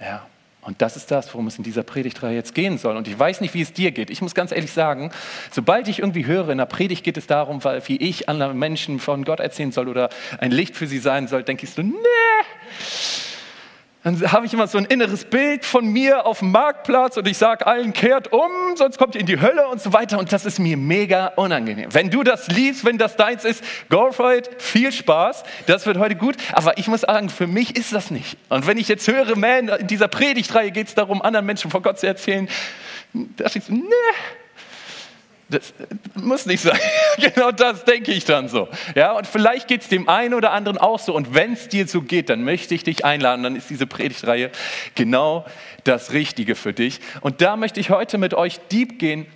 Ja. 0.01 0.27
Und 0.61 0.83
das 0.83 0.97
ist 0.97 1.11
das, 1.11 1.33
worum 1.33 1.47
es 1.47 1.57
in 1.57 1.65
dieser 1.65 1.83
Predigtreihe 1.83 2.35
jetzt 2.35 2.55
gehen 2.55 2.77
soll. 2.77 2.97
Und 2.97 3.09
ich 3.09 3.19
weiß 3.19 3.41
nicht, 3.41 3.55
wie 3.55 3.63
es 3.63 3.73
dir 3.73 3.91
geht. 3.91 4.11
Ich 4.11 4.21
muss 4.21 4.35
ganz 4.35 4.53
ehrlich 4.53 4.73
sagen, 4.73 5.11
sobald 5.51 5.89
ich 5.89 6.01
irgendwie 6.01 6.27
höre, 6.27 6.51
in 6.51 6.59
der 6.59 6.67
Predigt 6.67 7.05
geht 7.05 7.17
es 7.17 7.27
darum, 7.27 7.65
wie 7.65 7.97
ich 7.97 8.29
anderen 8.29 8.59
Menschen 8.59 9.01
von 9.01 9.25
Gott 9.25 9.41
erzählen 9.41 9.73
soll 9.73 9.89
oder 9.89 10.11
ein 10.41 10.51
Licht 10.51 10.77
für 10.77 10.87
sie 10.87 10.99
sein 10.99 11.27
soll, 11.27 11.43
denke 11.43 11.65
ich 11.65 11.71
so, 11.71 11.81
nee 11.81 11.95
dann 14.05 14.33
habe 14.33 14.47
ich 14.47 14.55
immer 14.55 14.69
so 14.69 14.79
ein 14.79 14.85
inneres 14.85 15.25
Bild 15.25 15.65
von 15.65 15.85
mir 15.85 16.25
auf 16.25 16.39
dem 16.39 16.53
Marktplatz 16.53 17.17
und 17.17 17.27
ich 17.27 17.37
sage 17.37 17.67
allen, 17.67 17.93
kehrt 17.93 18.33
um, 18.33 18.77
sonst 18.77 18.97
kommt 18.97 19.17
ihr 19.17 19.21
in 19.21 19.27
die 19.27 19.41
Hölle 19.41 19.67
und 19.69 19.83
so 19.83 19.93
weiter. 19.93 20.19
Und 20.19 20.33
das 20.33 20.47
ist 20.47 20.61
mir 20.61 20.77
mega 20.77 21.29
unangenehm. 21.37 21.93
Wenn 21.93 22.09
du 22.09 22.23
das 22.23 22.47
liebst, 22.47 22.85
wenn 22.85 22.97
das 22.97 23.17
deins 23.17 23.45
ist, 23.45 23.63
go 23.91 24.13
for 24.13 24.33
it, 24.33 24.51
viel 24.59 24.93
Spaß, 24.93 25.43
das 25.67 25.85
wird 25.85 25.99
heute 25.99 26.15
gut. 26.15 26.37
Aber 26.53 26.79
ich 26.79 26.87
muss 26.87 27.01
sagen, 27.01 27.29
für 27.29 27.49
mich 27.49 27.77
ist 27.77 27.93
das 27.93 28.13
nicht. 28.13 28.39
Und 28.49 28.69
wenn 28.69 28.79
ich 28.79 28.87
jetzt 28.87 29.09
höre, 29.09 29.37
man, 29.37 29.69
in 29.69 29.87
dieser 29.89 30.09
Predigtreihe 30.09 30.71
geht 30.71 30.87
es 30.87 30.95
darum, 30.95 31.21
anderen 31.21 31.47
Menschen 31.47 31.71
von 31.71 31.83
Gott 31.83 31.99
zu 31.99 32.07
erzählen, 32.07 32.49
da 33.13 33.47
ich 33.47 33.65
so, 33.65 33.73
nee, 33.73 33.83
das 35.49 35.73
muss 36.15 36.47
nicht 36.47 36.63
sein. 36.63 36.79
genau 37.17 37.51
das 37.51 37.85
denke 37.85 38.13
ich 38.13 38.25
dann 38.25 38.49
so. 38.49 38.69
Ja, 38.95 39.13
und 39.13 39.27
vielleicht 39.27 39.69
geht 39.69 39.83
es 39.83 39.89
dem 39.89 40.09
einen 40.09 40.35
oder 40.35 40.53
anderen 40.53 40.79
auch 40.79 40.99
so. 40.99 41.15
Und 41.15 41.35
wenn 41.35 41.55
es 41.55 41.69
dir 41.69 41.87
so 41.87 42.03
geht, 42.03 42.29
dann 42.29 42.45
möchte 42.45 42.75
ich 42.75 42.85
dich 42.85 43.05
einladen. 43.05 43.43
Dann 43.43 43.57
ist 43.57 43.71
diese 43.71 43.87
Predigtreihe 43.87 44.51
genau 44.95 45.47
das 45.85 46.13
Richtige 46.13 46.55
für 46.55 46.73
dich. 46.73 47.01
Und 47.23 47.41
da 47.41 47.57
möchte 47.57 47.81
ich 47.81 47.91
heute 47.91 48.19
mit 48.19 48.35
euch 48.35 48.61
deep 48.71 48.99
gehen. 48.99 49.27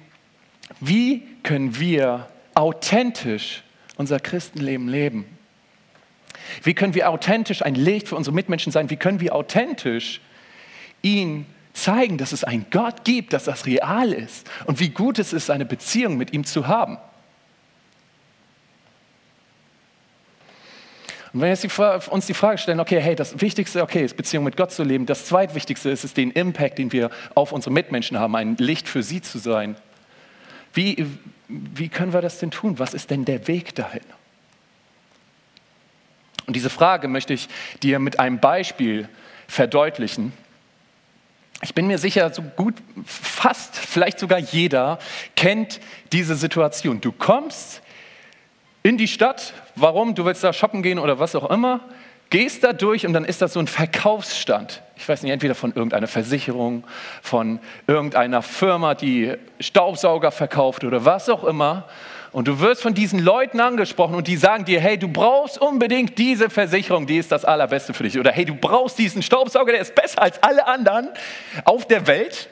Wie 0.81 1.23
können 1.42 1.78
wir 1.78 2.28
authentisch 2.54 3.62
unser 3.97 4.21
Christenleben 4.21 4.88
leben? 4.88 5.25
Wie 6.62 6.75
können 6.75 6.95
wir 6.95 7.09
authentisch 7.09 7.62
ein 7.62 7.75
Licht 7.75 8.09
für 8.09 8.16
unsere 8.16 8.35
Mitmenschen 8.35 8.73
sein? 8.73 8.90
Wie 8.90 8.97
können 8.97 9.21
wir 9.21 9.35
authentisch 9.35 10.21
ihn 11.00 11.47
zeigen, 11.83 12.19
dass 12.19 12.33
es 12.33 12.45
einen 12.45 12.67
Gott 12.71 13.05
gibt, 13.05 13.33
dass 13.33 13.45
das 13.45 13.67
real 13.67 14.12
ist 14.12 14.49
und 14.67 14.81
wie 14.81 14.91
gut 14.91 15.19
es 15.19 15.33
ist, 15.33 15.51
eine 15.51 15.65
Beziehung 15.65 16.17
mit 16.17 16.33
ihm 16.33 16.45
zu 16.45 16.67
haben. 16.69 16.99
Und 21.33 21.41
wenn 21.41 21.49
wir 21.49 22.12
uns 22.12 22.27
die 22.27 22.35
Frage 22.35 22.59
stellen, 22.59 22.79
okay, 22.79 23.01
hey, 23.01 23.15
das 23.15 23.41
Wichtigste, 23.41 23.83
okay, 23.83 24.05
ist 24.05 24.17
Beziehung 24.17 24.45
mit 24.45 24.57
Gott 24.57 24.71
zu 24.71 24.83
leben, 24.83 25.07
das 25.07 25.25
Zweitwichtigste 25.27 25.89
ist 25.89 26.05
es, 26.05 26.12
den 26.12 26.31
Impact, 26.31 26.79
den 26.79 26.93
wir 26.93 27.11
auf 27.35 27.53
unsere 27.53 27.73
Mitmenschen 27.73 28.19
haben, 28.19 28.37
ein 28.37 28.57
Licht 28.59 28.87
für 28.87 29.03
sie 29.03 29.23
zu 29.23 29.39
sein. 29.39 29.77
Wie, 30.75 31.07
wie 31.49 31.89
können 31.89 32.12
wir 32.12 32.21
das 32.21 32.39
denn 32.39 32.51
tun? 32.51 32.79
Was 32.79 32.93
ist 32.93 33.11
denn 33.11 33.25
der 33.25 33.49
Weg 33.49 33.75
dahin? 33.75 34.03
Und 36.47 36.55
diese 36.55 36.71
Frage 36.71 37.09
möchte 37.09 37.33
ich 37.33 37.49
dir 37.83 37.99
mit 37.99 38.21
einem 38.21 38.39
Beispiel 38.39 39.09
verdeutlichen. 39.49 40.33
Ich 41.64 41.75
bin 41.75 41.87
mir 41.87 41.99
sicher, 41.99 42.33
so 42.35 42.42
gut 42.42 42.75
fast, 43.04 43.76
vielleicht 43.76 44.19
sogar 44.19 44.40
jeder 44.40 44.99
kennt 45.37 45.78
diese 46.11 46.35
Situation. 46.35 47.00
Du 47.00 47.12
kommst 47.12 47.83
in 48.83 48.99
die 48.99 49.07
Stadt, 49.07 49.54
warum? 49.76 50.16
Du 50.16 50.25
willst 50.25 50.42
da 50.42 50.52
shoppen 50.52 50.83
gehen 50.83 50.99
oder 50.99 51.21
was 51.21 51.37
auch 51.37 51.49
immer, 51.50 51.81
gehst 52.31 52.64
da 52.64 52.73
durch 52.73 53.07
und 53.07 53.12
dann 53.12 53.25
ist 53.25 53.42
das 53.42 53.52
so 53.52 53.61
ein 53.61 53.69
Verkaufsstand. 53.69 54.83
Ich 54.97 55.09
weiß 55.09 55.23
nicht, 55.23 55.31
entweder 55.31 55.54
von 55.54 55.73
irgendeiner 55.73 56.09
Versicherung, 56.09 56.83
von 57.23 57.61
irgendeiner 57.87 58.42
Firma, 58.42 58.97
die 58.97 59.35
Staubsauger 59.61 60.33
verkauft 60.33 60.83
oder 60.83 61.04
was 61.04 61.28
auch 61.28 61.45
immer. 61.45 61.88
Und 62.33 62.49
du 62.49 62.61
wirst 62.61 62.81
von 62.81 62.95
diesen 62.95 63.19
Leuten 63.19 63.61
angesprochen 63.61 64.15
und 64.15 64.27
die 64.27 64.37
sagen 64.37 64.65
dir, 64.65 64.81
hey, 64.81 64.97
du 64.97 65.07
brauchst 65.07 65.61
unbedingt 65.61 66.17
diese 66.17 66.49
Versicherung, 66.49 67.07
die 67.07 67.19
ist 67.19 67.31
das 67.31 67.45
Allerbeste 67.45 67.93
für 67.93 68.05
dich. 68.05 68.19
Oder 68.19 68.33
hey, 68.33 68.47
du 68.47 68.55
brauchst 68.55 68.99
diesen 68.99 69.23
Staubsauger, 69.23 69.73
der 69.73 69.83
ist 69.83 69.95
besser 69.95 70.23
als 70.23 70.43
alle 70.43 70.67
anderen 70.67 71.11
auf 71.65 71.87
der 71.87 72.07
Welt. 72.07 72.49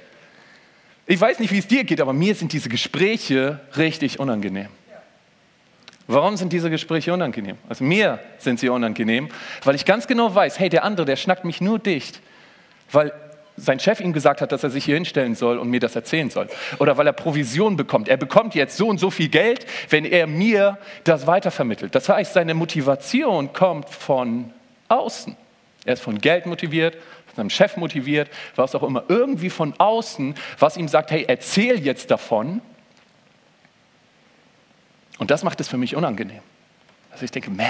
Ich 1.07 1.19
weiß 1.19 1.39
nicht, 1.39 1.51
wie 1.51 1.59
es 1.59 1.67
dir 1.67 1.85
geht, 1.85 2.01
aber 2.01 2.13
mir 2.13 2.35
sind 2.35 2.53
diese 2.53 2.69
Gespräche 2.69 3.59
richtig 3.77 4.21
unangenehm. 4.21 4.69
Warum 6.07 6.37
sind 6.37 6.53
diese 6.53 6.69
Gespräche 6.69 7.15
unangenehm? 7.15 7.57
Also 7.69 7.85
mir 7.85 8.19
sind 8.39 8.61
sie 8.61 8.69
unangenehm, 8.69 9.29
weil 9.65 9.77
ich 9.77 9.85
ganz 9.87 10.07
genau 10.07 10.35
weiß, 10.35 10.59
hey, 10.59 10.69
der 10.69 10.85
andere, 10.85 11.07
der 11.07 11.17
schnackt 11.17 11.45
mich 11.45 11.61
nur 11.61 11.79
dicht, 11.79 12.21
weil 12.93 13.13
sein 13.61 13.79
Chef 13.79 14.00
ihm 14.00 14.12
gesagt 14.12 14.40
hat, 14.40 14.52
dass 14.52 14.62
er 14.62 14.71
sich 14.71 14.85
hier 14.85 14.95
hinstellen 14.95 15.35
soll 15.35 15.59
und 15.59 15.69
mir 15.69 15.81
das 15.81 15.95
erzählen 15.95 16.31
soll. 16.31 16.49
Oder 16.79 16.97
weil 16.97 17.07
er 17.07 17.12
Provision 17.12 17.76
bekommt. 17.76 18.09
Er 18.09 18.17
bekommt 18.17 18.55
jetzt 18.55 18.76
so 18.76 18.88
und 18.88 18.99
so 18.99 19.11
viel 19.11 19.29
Geld, 19.29 19.67
wenn 19.88 20.05
er 20.05 20.26
mir 20.26 20.79
das 21.05 21.26
weitervermittelt. 21.26 21.95
Das 21.95 22.09
heißt, 22.09 22.33
seine 22.33 22.55
Motivation 22.55 23.52
kommt 23.52 23.88
von 23.90 24.52
außen. 24.88 25.37
Er 25.85 25.95
ist 25.95 26.02
von 26.02 26.19
Geld 26.19 26.47
motiviert, 26.47 26.95
von 27.26 27.37
seinem 27.37 27.50
Chef 27.50 27.76
motiviert, 27.76 28.29
was 28.57 28.75
auch 28.75 28.83
immer. 28.83 29.05
Irgendwie 29.09 29.50
von 29.50 29.75
außen, 29.79 30.35
was 30.59 30.76
ihm 30.76 30.88
sagt, 30.88 31.11
hey, 31.11 31.25
erzähl 31.29 31.81
jetzt 31.81 32.11
davon. 32.11 32.61
Und 35.19 35.31
das 35.31 35.45
macht 35.45 35.61
es 35.61 35.69
für 35.69 35.76
mich 35.76 35.97
unangenehm. 35.97 36.40
Also 37.12 37.25
ich 37.25 37.31
denke, 37.31 37.50
man, 37.50 37.67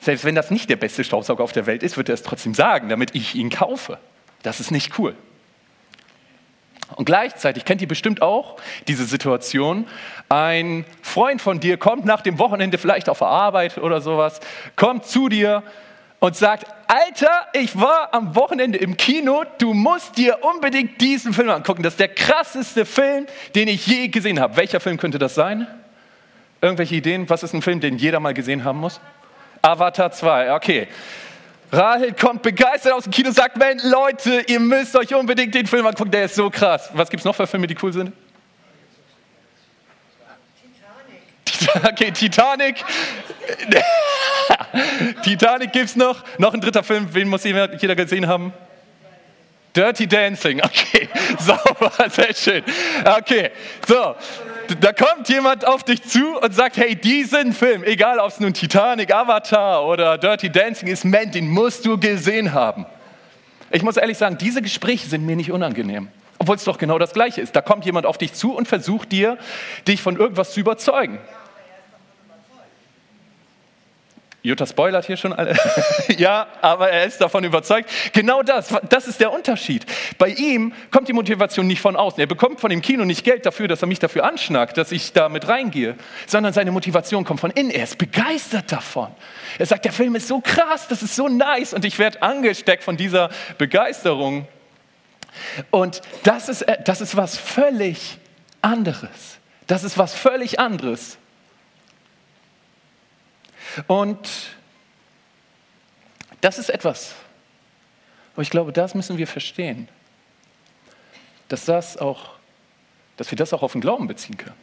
selbst 0.00 0.24
wenn 0.24 0.34
das 0.34 0.50
nicht 0.50 0.68
der 0.68 0.76
beste 0.76 1.02
Staubsauger 1.02 1.42
auf 1.42 1.52
der 1.52 1.66
Welt 1.66 1.82
ist, 1.82 1.96
wird 1.96 2.08
er 2.08 2.14
es 2.14 2.22
trotzdem 2.22 2.54
sagen, 2.54 2.88
damit 2.88 3.14
ich 3.14 3.34
ihn 3.34 3.50
kaufe. 3.50 3.98
Das 4.44 4.60
ist 4.60 4.70
nicht 4.70 4.98
cool. 4.98 5.16
Und 6.96 7.06
gleichzeitig 7.06 7.64
kennt 7.64 7.80
ihr 7.80 7.88
bestimmt 7.88 8.22
auch 8.22 8.56
diese 8.86 9.04
Situation. 9.04 9.88
Ein 10.28 10.84
Freund 11.02 11.42
von 11.42 11.58
dir 11.58 11.76
kommt 11.76 12.04
nach 12.04 12.20
dem 12.20 12.38
Wochenende 12.38 12.78
vielleicht 12.78 13.08
auf 13.08 13.18
der 13.18 13.28
Arbeit 13.28 13.78
oder 13.78 14.00
sowas, 14.00 14.40
kommt 14.76 15.06
zu 15.06 15.28
dir 15.28 15.62
und 16.20 16.36
sagt, 16.36 16.66
Alter, 16.86 17.46
ich 17.54 17.78
war 17.80 18.12
am 18.12 18.34
Wochenende 18.36 18.78
im 18.78 18.96
Kino, 18.96 19.44
du 19.58 19.72
musst 19.72 20.16
dir 20.18 20.38
unbedingt 20.42 21.00
diesen 21.00 21.32
Film 21.32 21.48
angucken. 21.50 21.82
Das 21.82 21.94
ist 21.94 22.00
der 22.00 22.08
krasseste 22.08 22.84
Film, 22.84 23.26
den 23.54 23.68
ich 23.68 23.86
je 23.86 24.08
gesehen 24.08 24.38
habe. 24.38 24.56
Welcher 24.56 24.78
Film 24.78 24.98
könnte 24.98 25.18
das 25.18 25.34
sein? 25.34 25.66
Irgendwelche 26.60 26.94
Ideen? 26.94 27.28
Was 27.28 27.42
ist 27.42 27.54
ein 27.54 27.62
Film, 27.62 27.80
den 27.80 27.96
jeder 27.96 28.20
mal 28.20 28.34
gesehen 28.34 28.62
haben 28.62 28.78
muss? 28.78 29.00
Avatar 29.62 30.12
2, 30.12 30.54
okay. 30.54 30.88
Rahel 31.74 32.12
kommt 32.12 32.42
begeistert 32.42 32.92
aus 32.92 33.04
dem 33.04 33.12
Kino 33.12 33.28
und 33.28 33.34
sagt, 33.34 33.56
man, 33.56 33.78
Leute, 33.82 34.44
ihr 34.46 34.60
müsst 34.60 34.96
euch 34.96 35.14
unbedingt 35.14 35.54
den 35.54 35.66
Film 35.66 35.86
angucken, 35.86 36.10
der 36.10 36.24
ist 36.24 36.34
so 36.34 36.50
krass. 36.50 36.90
Was 36.94 37.10
gibt 37.10 37.20
es 37.20 37.24
noch 37.24 37.34
für 37.34 37.46
Filme, 37.46 37.66
die 37.66 37.76
cool 37.82 37.92
sind? 37.92 38.12
Titanic. 41.44 41.84
Okay, 41.92 42.10
Titanic. 42.12 42.76
Titanic 45.22 45.72
gibt 45.72 45.86
es 45.86 45.96
noch. 45.96 46.24
Noch 46.38 46.54
ein 46.54 46.60
dritter 46.60 46.82
Film, 46.82 47.08
wen 47.12 47.28
muss 47.28 47.44
jeder 47.44 47.96
gesehen 47.96 48.26
haben? 48.26 48.52
Dirty 49.74 50.06
Dancing, 50.06 50.60
okay, 50.64 51.08
sauber, 51.38 51.92
sehr 52.10 52.34
schön. 52.34 52.62
Okay, 53.04 53.50
so, 53.86 54.14
da 54.80 54.92
kommt 54.92 55.28
jemand 55.28 55.66
auf 55.66 55.82
dich 55.82 56.02
zu 56.02 56.38
und 56.38 56.54
sagt, 56.54 56.76
hey, 56.76 56.94
diesen 56.94 57.52
Film, 57.52 57.82
egal 57.84 58.18
ob 58.18 58.28
es 58.28 58.40
nun 58.40 58.54
Titanic, 58.54 59.12
Avatar 59.12 59.84
oder 59.84 60.16
Dirty 60.16 60.50
Dancing 60.50 60.88
ist, 60.88 61.04
man, 61.04 61.30
den 61.30 61.48
musst 61.48 61.84
du 61.84 61.98
gesehen 61.98 62.52
haben. 62.52 62.86
Ich 63.70 63.82
muss 63.82 63.96
ehrlich 63.96 64.18
sagen, 64.18 64.38
diese 64.38 64.62
Gespräche 64.62 65.08
sind 65.08 65.26
mir 65.26 65.34
nicht 65.34 65.50
unangenehm, 65.50 66.08
obwohl 66.38 66.54
es 66.54 66.64
doch 66.64 66.78
genau 66.78 66.98
das 66.98 67.12
Gleiche 67.12 67.40
ist. 67.40 67.56
Da 67.56 67.60
kommt 67.60 67.84
jemand 67.84 68.06
auf 68.06 68.18
dich 68.18 68.32
zu 68.32 68.54
und 68.54 68.68
versucht 68.68 69.10
dir, 69.10 69.36
dich 69.88 70.00
von 70.00 70.16
irgendwas 70.16 70.52
zu 70.52 70.60
überzeugen. 70.60 71.18
Jutta 74.46 74.66
spoilert 74.66 75.06
hier 75.06 75.16
schon 75.16 75.32
alle. 75.32 75.56
ja, 76.18 76.46
aber 76.60 76.90
er 76.90 77.06
ist 77.06 77.18
davon 77.18 77.44
überzeugt. 77.44 77.88
Genau 78.12 78.42
das, 78.42 78.74
das 78.90 79.08
ist 79.08 79.18
der 79.18 79.32
Unterschied. 79.32 79.86
Bei 80.18 80.28
ihm 80.28 80.74
kommt 80.90 81.08
die 81.08 81.14
Motivation 81.14 81.66
nicht 81.66 81.80
von 81.80 81.96
außen. 81.96 82.20
Er 82.20 82.26
bekommt 82.26 82.60
von 82.60 82.68
dem 82.68 82.82
Kino 82.82 83.06
nicht 83.06 83.24
Geld 83.24 83.46
dafür, 83.46 83.68
dass 83.68 83.80
er 83.80 83.88
mich 83.88 84.00
dafür 84.00 84.24
anschnackt, 84.24 84.76
dass 84.76 84.92
ich 84.92 85.14
da 85.14 85.30
mit 85.30 85.48
reingehe, 85.48 85.96
sondern 86.26 86.52
seine 86.52 86.72
Motivation 86.72 87.24
kommt 87.24 87.40
von 87.40 87.52
innen. 87.52 87.70
Er 87.70 87.84
ist 87.84 87.96
begeistert 87.96 88.70
davon. 88.70 89.08
Er 89.58 89.64
sagt, 89.64 89.86
der 89.86 89.92
Film 89.92 90.14
ist 90.14 90.28
so 90.28 90.40
krass, 90.40 90.88
das 90.88 91.02
ist 91.02 91.16
so 91.16 91.26
nice 91.26 91.72
und 91.72 91.86
ich 91.86 91.98
werde 91.98 92.20
angesteckt 92.20 92.84
von 92.84 92.98
dieser 92.98 93.30
Begeisterung. 93.56 94.46
Und 95.70 96.02
das 96.22 96.50
ist, 96.50 96.66
das 96.84 97.00
ist 97.00 97.16
was 97.16 97.38
völlig 97.38 98.18
anderes. 98.60 99.38
Das 99.66 99.84
ist 99.84 99.96
was 99.96 100.12
völlig 100.12 100.60
anderes 100.60 101.16
und 103.86 104.18
das 106.40 106.58
ist 106.58 106.68
etwas, 106.68 107.14
aber 108.34 108.42
ich 108.42 108.50
glaube, 108.50 108.72
das 108.72 108.94
müssen 108.94 109.16
wir 109.16 109.26
verstehen, 109.26 109.88
dass, 111.48 111.64
das 111.64 111.96
auch, 111.96 112.30
dass 113.16 113.30
wir 113.30 113.36
das 113.36 113.52
auch 113.52 113.62
auf 113.62 113.72
den 113.72 113.80
Glauben 113.80 114.06
beziehen 114.06 114.36
können. 114.36 114.56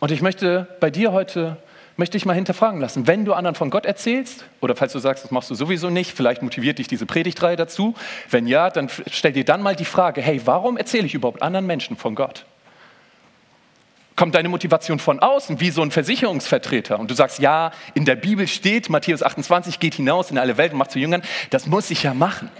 Und 0.00 0.10
ich 0.10 0.20
möchte 0.20 0.68
bei 0.80 0.90
dir 0.90 1.12
heute 1.12 1.56
möchte 1.96 2.16
ich 2.16 2.24
mal 2.24 2.34
hinterfragen 2.34 2.80
lassen. 2.80 3.06
Wenn 3.06 3.24
du 3.24 3.34
anderen 3.34 3.54
von 3.54 3.70
Gott 3.70 3.86
erzählst, 3.86 4.44
oder 4.60 4.74
falls 4.74 4.92
du 4.92 4.98
sagst, 4.98 5.24
das 5.24 5.30
machst 5.30 5.50
du 5.50 5.54
sowieso 5.54 5.90
nicht, 5.90 6.12
vielleicht 6.12 6.42
motiviert 6.42 6.78
dich 6.78 6.88
diese 6.88 7.06
Predigtreihe 7.06 7.56
dazu. 7.56 7.94
Wenn 8.30 8.46
ja, 8.46 8.70
dann 8.70 8.88
stell 9.10 9.32
dir 9.32 9.44
dann 9.44 9.62
mal 9.62 9.76
die 9.76 9.84
Frage, 9.84 10.22
hey, 10.22 10.40
warum 10.44 10.76
erzähle 10.76 11.06
ich 11.06 11.14
überhaupt 11.14 11.42
anderen 11.42 11.66
Menschen 11.66 11.96
von 11.96 12.14
Gott? 12.14 12.44
Kommt 14.16 14.34
deine 14.34 14.48
Motivation 14.48 14.98
von 14.98 15.20
außen, 15.20 15.60
wie 15.60 15.70
so 15.70 15.82
ein 15.82 15.90
Versicherungsvertreter. 15.90 16.98
Und 16.98 17.10
du 17.10 17.14
sagst, 17.14 17.38
ja, 17.38 17.72
in 17.94 18.04
der 18.04 18.16
Bibel 18.16 18.46
steht, 18.46 18.90
Matthäus 18.90 19.22
28 19.22 19.80
geht 19.80 19.94
hinaus 19.94 20.30
in 20.30 20.38
alle 20.38 20.56
Welt 20.56 20.72
und 20.72 20.78
macht 20.78 20.90
zu 20.90 20.98
Jüngern. 20.98 21.22
Das 21.50 21.66
muss 21.66 21.90
ich 21.90 22.02
ja 22.02 22.14
machen. 22.14 22.50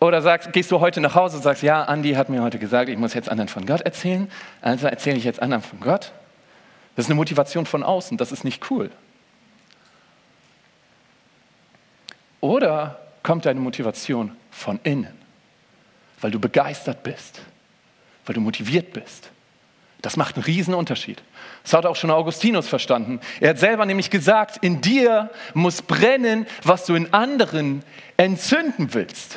Oder 0.00 0.22
sagst, 0.22 0.52
gehst 0.54 0.70
du 0.70 0.80
heute 0.80 1.00
nach 1.02 1.14
Hause 1.14 1.36
und 1.36 1.42
sagst, 1.42 1.62
ja, 1.62 1.84
Andi 1.84 2.12
hat 2.12 2.30
mir 2.30 2.42
heute 2.42 2.58
gesagt, 2.58 2.88
ich 2.88 2.96
muss 2.96 3.12
jetzt 3.12 3.28
anderen 3.28 3.48
von 3.48 3.66
Gott 3.66 3.82
erzählen, 3.82 4.30
also 4.62 4.86
erzähle 4.86 5.18
ich 5.18 5.24
jetzt 5.24 5.42
anderen 5.42 5.62
von 5.62 5.78
Gott. 5.80 6.12
Das 6.96 7.04
ist 7.04 7.10
eine 7.10 7.16
Motivation 7.16 7.66
von 7.66 7.82
außen, 7.82 8.16
das 8.16 8.32
ist 8.32 8.42
nicht 8.42 8.70
cool. 8.70 8.90
Oder 12.40 12.98
kommt 13.22 13.44
deine 13.44 13.60
Motivation 13.60 14.34
von 14.50 14.80
innen, 14.84 15.14
weil 16.22 16.30
du 16.30 16.40
begeistert 16.40 17.02
bist, 17.02 17.42
weil 18.24 18.34
du 18.34 18.40
motiviert 18.40 18.94
bist. 18.94 19.30
Das 20.02 20.16
macht 20.16 20.36
einen 20.36 20.44
riesen 20.44 20.74
Unterschied. 20.74 21.22
Das 21.62 21.74
hat 21.74 21.86
auch 21.86 21.96
schon 21.96 22.10
Augustinus 22.10 22.68
verstanden. 22.68 23.20
Er 23.40 23.50
hat 23.50 23.58
selber 23.58 23.84
nämlich 23.84 24.10
gesagt, 24.10 24.58
in 24.62 24.80
dir 24.80 25.30
muss 25.54 25.82
brennen, 25.82 26.46
was 26.62 26.86
du 26.86 26.94
in 26.94 27.12
anderen 27.12 27.82
entzünden 28.16 28.94
willst. 28.94 29.36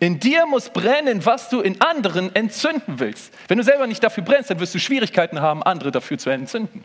In 0.00 0.18
dir 0.18 0.46
muss 0.46 0.70
brennen, 0.70 1.24
was 1.24 1.48
du 1.48 1.60
in 1.60 1.80
anderen 1.80 2.34
entzünden 2.34 2.98
willst. 2.98 3.32
Wenn 3.46 3.58
du 3.58 3.64
selber 3.64 3.86
nicht 3.86 4.02
dafür 4.02 4.24
brennst, 4.24 4.50
dann 4.50 4.58
wirst 4.58 4.74
du 4.74 4.80
Schwierigkeiten 4.80 5.40
haben, 5.40 5.62
andere 5.62 5.92
dafür 5.92 6.18
zu 6.18 6.30
entzünden. 6.30 6.84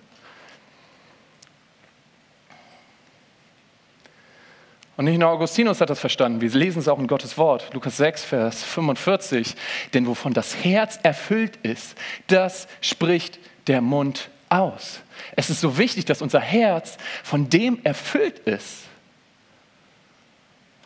Und 4.98 5.06
nicht 5.06 5.20
nur 5.20 5.30
Augustinus 5.30 5.80
hat 5.80 5.90
das 5.90 6.00
verstanden, 6.00 6.42
wir 6.42 6.50
lesen 6.50 6.80
es 6.80 6.88
auch 6.88 7.00
in 7.00 7.08
Gottes 7.08 7.38
Wort, 7.38 7.70
Lukas 7.74 7.98
6, 7.98 8.24
Vers 8.26 8.64
45. 8.64 9.56
Denn 9.94 10.08
wovon 10.08 10.34
das 10.34 10.64
Herz 10.64 11.00
erfüllt 11.04 11.58
ist, 11.64 11.96
das 12.26 12.68
spricht 12.82 13.40
der 13.68 13.82
Mund 13.82 14.30
aus. 14.50 15.02
Es 15.36 15.50
ist 15.50 15.62
so 15.62 15.78
wichtig, 15.78 16.06
dass 16.06 16.22
unser 16.22 16.40
Herz 16.40 16.98
von 17.24 17.50
dem 17.50 17.80
erfüllt 17.84 18.40
ist, 18.40 18.88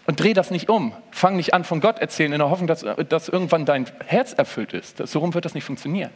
und 0.07 0.19
dreh 0.19 0.33
das 0.33 0.51
nicht 0.51 0.67
um. 0.67 0.93
Fang 1.11 1.37
nicht 1.37 1.53
an, 1.53 1.63
von 1.63 1.79
Gott 1.79 1.99
erzählen, 1.99 2.33
in 2.33 2.39
der 2.39 2.49
Hoffnung, 2.49 2.67
dass, 2.67 2.85
dass 3.07 3.29
irgendwann 3.29 3.65
dein 3.65 3.85
Herz 4.05 4.33
erfüllt 4.33 4.73
ist. 4.73 4.97
So 5.07 5.19
rum 5.19 5.33
wird 5.33 5.45
das 5.45 5.53
nicht 5.53 5.63
funktionieren. 5.63 6.11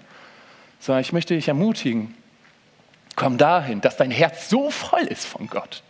Sondern 0.79 1.01
ich 1.01 1.13
möchte 1.13 1.33
dich 1.33 1.47
ermutigen, 1.47 2.13
komm 3.15 3.37
dahin, 3.37 3.81
dass 3.81 3.95
dein 3.95 4.11
Herz 4.11 4.49
so 4.49 4.69
voll 4.69 5.03
ist 5.03 5.25
von 5.25 5.47
Gott, 5.47 5.83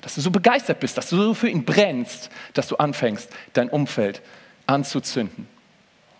dass 0.00 0.14
du 0.14 0.20
so 0.20 0.30
begeistert 0.30 0.80
bist, 0.80 0.96
dass 0.96 1.10
du 1.10 1.16
so 1.16 1.34
für 1.34 1.48
ihn 1.48 1.64
brennst, 1.64 2.30
dass 2.54 2.68
du 2.68 2.76
anfängst, 2.76 3.30
dein 3.52 3.68
Umfeld 3.68 4.22
anzuzünden, 4.66 5.48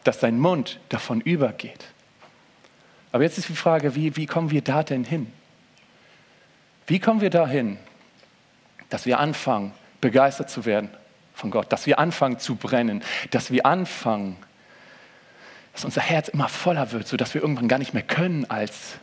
dass 0.04 0.18
dein 0.18 0.38
Mund 0.38 0.80
davon 0.88 1.20
übergeht. 1.20 1.84
Aber 3.12 3.24
jetzt 3.24 3.38
ist 3.38 3.48
die 3.48 3.56
Frage, 3.56 3.94
wie, 3.94 4.16
wie 4.16 4.26
kommen 4.26 4.50
wir 4.50 4.62
da 4.62 4.82
denn 4.82 5.04
hin? 5.04 5.32
Wie 6.86 6.98
kommen 6.98 7.20
wir 7.20 7.30
dahin, 7.30 7.78
dass 8.88 9.06
wir 9.06 9.18
anfangen, 9.18 9.72
begeistert 10.00 10.50
zu 10.50 10.64
werden 10.64 10.90
von 11.34 11.50
Gott, 11.50 11.72
dass 11.72 11.86
wir 11.86 11.98
anfangen 11.98 12.38
zu 12.38 12.56
brennen, 12.56 13.02
dass 13.30 13.50
wir 13.50 13.64
anfangen, 13.64 14.36
dass 15.72 15.84
unser 15.84 16.00
Herz 16.00 16.28
immer 16.28 16.48
voller 16.48 16.92
wird, 16.92 17.06
sodass 17.06 17.34
wir 17.34 17.42
irgendwann 17.42 17.68
gar 17.68 17.78
nicht 17.78 17.94
mehr 17.94 18.02
können, 18.02 18.44
als 18.50 18.98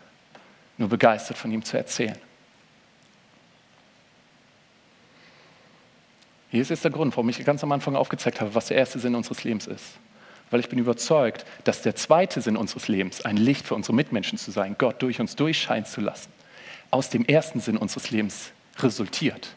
nur 0.77 0.89
begeistert 0.89 1.37
von 1.37 1.51
ihm 1.51 1.63
zu 1.63 1.77
erzählen. 1.77 2.17
Hier 6.49 6.61
ist 6.61 6.83
der 6.83 6.91
Grund, 6.91 7.15
warum 7.15 7.27
ich 7.29 7.43
ganz 7.43 7.63
am 7.63 7.71
Anfang 7.71 7.95
aufgezeigt 7.95 8.39
habe, 8.39 8.55
was 8.55 8.67
der 8.67 8.77
erste 8.77 8.99
Sinn 8.99 9.15
unseres 9.15 9.43
Lebens 9.43 9.67
ist. 9.67 9.83
Weil 10.49 10.61
ich 10.61 10.69
bin 10.69 10.79
überzeugt, 10.79 11.45
dass 11.65 11.81
der 11.81 11.95
zweite 11.95 12.39
Sinn 12.39 12.55
unseres 12.55 12.87
Lebens, 12.87 13.25
ein 13.25 13.35
Licht 13.35 13.67
für 13.67 13.75
unsere 13.75 13.93
Mitmenschen 13.93 14.37
zu 14.37 14.51
sein, 14.51 14.75
Gott 14.77 15.01
durch 15.01 15.19
uns 15.19 15.35
durchscheinen 15.35 15.85
zu 15.85 15.99
lassen, 15.99 16.31
aus 16.89 17.09
dem 17.09 17.25
ersten 17.25 17.59
Sinn 17.59 17.75
unseres 17.75 18.11
Lebens 18.11 18.51
resultiert. 18.79 19.49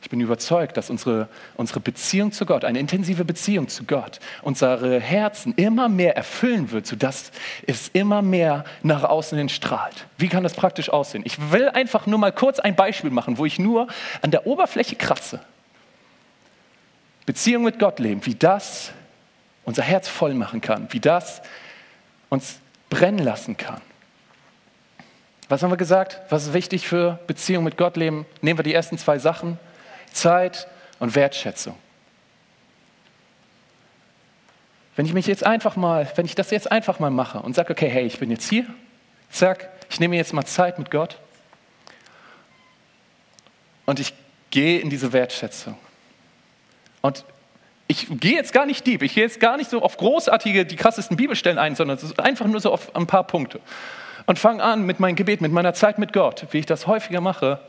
Ich 0.00 0.10
bin 0.10 0.20
überzeugt, 0.20 0.76
dass 0.76 0.90
unsere, 0.90 1.28
unsere 1.56 1.80
Beziehung 1.80 2.30
zu 2.30 2.44
Gott, 2.44 2.64
eine 2.64 2.78
intensive 2.78 3.24
Beziehung 3.24 3.68
zu 3.68 3.84
Gott, 3.84 4.20
unsere 4.42 5.00
Herzen 5.00 5.54
immer 5.56 5.88
mehr 5.88 6.14
erfüllen 6.14 6.70
wird, 6.70 6.86
sodass 6.86 7.32
es 7.66 7.88
immer 7.88 8.20
mehr 8.20 8.64
nach 8.82 9.02
außen 9.02 9.36
hin 9.38 9.48
strahlt. 9.48 10.06
Wie 10.18 10.28
kann 10.28 10.42
das 10.42 10.52
praktisch 10.52 10.90
aussehen? 10.90 11.22
Ich 11.24 11.50
will 11.50 11.70
einfach 11.70 12.06
nur 12.06 12.18
mal 12.18 12.32
kurz 12.32 12.60
ein 12.60 12.76
Beispiel 12.76 13.10
machen, 13.10 13.38
wo 13.38 13.46
ich 13.46 13.58
nur 13.58 13.88
an 14.20 14.30
der 14.30 14.46
Oberfläche 14.46 14.94
kratze. 14.94 15.40
Beziehung 17.26 17.64
mit 17.64 17.78
Gott 17.78 17.98
leben, 17.98 18.24
wie 18.26 18.34
das 18.34 18.92
unser 19.64 19.82
Herz 19.82 20.08
voll 20.08 20.34
machen 20.34 20.60
kann, 20.60 20.92
wie 20.92 21.00
das 21.00 21.40
uns 22.28 22.58
brennen 22.90 23.18
lassen 23.18 23.56
kann. 23.56 23.80
Was 25.48 25.62
haben 25.62 25.70
wir 25.70 25.76
gesagt? 25.76 26.20
Was 26.30 26.46
ist 26.46 26.52
wichtig 26.52 26.86
für 26.86 27.18
Beziehung 27.26 27.64
mit 27.64 27.76
Gott 27.76 27.96
leben? 27.96 28.26
Nehmen 28.40 28.58
wir 28.58 28.62
die 28.62 28.74
ersten 28.74 28.98
zwei 28.98 29.18
Sachen. 29.18 29.58
Zeit 30.12 30.68
und 30.98 31.14
Wertschätzung. 31.14 31.76
Wenn 34.96 35.06
ich 35.06 35.12
mich 35.12 35.26
jetzt 35.26 35.44
einfach 35.44 35.76
mal, 35.76 36.10
wenn 36.14 36.24
ich 36.24 36.34
das 36.34 36.50
jetzt 36.50 36.70
einfach 36.70 37.00
mal 37.00 37.10
mache 37.10 37.40
und 37.40 37.54
sage, 37.54 37.72
okay, 37.72 37.88
hey, 37.88 38.04
ich 38.04 38.18
bin 38.18 38.30
jetzt 38.30 38.48
hier, 38.48 38.66
zack, 39.28 39.68
ich 39.90 39.98
nehme 39.98 40.16
jetzt 40.16 40.32
mal 40.32 40.44
Zeit 40.44 40.78
mit 40.78 40.90
Gott 40.90 41.18
und 43.86 43.98
ich 43.98 44.14
gehe 44.50 44.78
in 44.78 44.90
diese 44.90 45.12
Wertschätzung. 45.12 45.76
Und 47.04 47.26
ich 47.86 48.06
gehe 48.18 48.32
jetzt 48.32 48.54
gar 48.54 48.64
nicht 48.64 48.86
deep, 48.86 49.02
ich 49.02 49.12
gehe 49.12 49.24
jetzt 49.24 49.38
gar 49.38 49.58
nicht 49.58 49.68
so 49.68 49.82
auf 49.82 49.98
großartige, 49.98 50.64
die 50.64 50.76
krassesten 50.76 51.18
Bibelstellen 51.18 51.58
ein, 51.58 51.74
sondern 51.74 51.98
einfach 52.16 52.46
nur 52.46 52.60
so 52.60 52.72
auf 52.72 52.96
ein 52.96 53.06
paar 53.06 53.24
Punkte. 53.24 53.60
Und 54.24 54.38
fange 54.38 54.62
an 54.62 54.86
mit 54.86 55.00
meinem 55.00 55.14
Gebet, 55.14 55.42
mit 55.42 55.52
meiner 55.52 55.74
Zeit 55.74 55.98
mit 55.98 56.14
Gott, 56.14 56.46
wie 56.52 56.60
ich 56.60 56.64
das 56.64 56.86
häufiger 56.86 57.20
mache. 57.20 57.60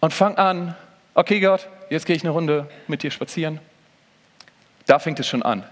Und 0.00 0.12
fange 0.12 0.36
an, 0.38 0.74
okay 1.14 1.38
Gott, 1.38 1.68
jetzt 1.90 2.06
gehe 2.06 2.16
ich 2.16 2.24
eine 2.24 2.32
Runde 2.32 2.68
mit 2.88 3.04
dir 3.04 3.12
spazieren. 3.12 3.60
Da 4.86 4.98
fängt 4.98 5.20
es 5.20 5.28
schon 5.28 5.44
an. 5.44 5.62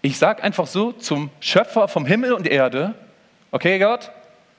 Ich 0.00 0.16
sage 0.16 0.44
einfach 0.44 0.68
so 0.68 0.92
zum 0.92 1.30
Schöpfer 1.40 1.88
vom 1.88 2.06
Himmel 2.06 2.34
und 2.34 2.46
Erde, 2.46 2.94
okay 3.50 3.80
Gott, 3.80 4.12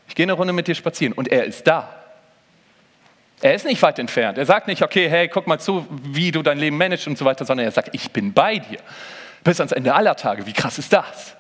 ich 0.10 0.16
gehe 0.16 0.26
eine 0.26 0.34
Runde 0.34 0.52
mit 0.52 0.68
dir 0.68 0.76
spazieren 0.76 1.14
und 1.14 1.30
er 1.30 1.46
ist 1.46 1.66
da. 1.66 1.95
Er 3.46 3.54
ist 3.54 3.64
nicht 3.64 3.80
weit 3.84 4.00
entfernt. 4.00 4.40
Er 4.40 4.48
sagt 4.48 4.66
nicht, 4.66 4.82
okay, 4.82 5.08
hey, 5.08 5.28
guck 5.28 5.46
mal 5.46 5.60
zu, 5.60 5.86
wie 6.02 6.32
du 6.32 6.42
dein 6.42 6.58
Leben 6.58 6.80
managst 6.80 7.06
und 7.06 7.16
so 7.16 7.26
weiter, 7.26 7.46
sondern 7.46 7.68
er 7.68 7.72
sagt, 7.72 7.90
ich 7.92 8.10
bin 8.10 8.34
bei 8.34 8.58
dir. 8.58 8.80
Bis 9.44 9.60
ans 9.60 9.72
Ende 9.72 9.94
aller 9.94 10.16
Tage. 10.16 10.48
Wie 10.48 10.52
krass 10.52 10.80
ist 10.80 10.92
das? 10.92 11.36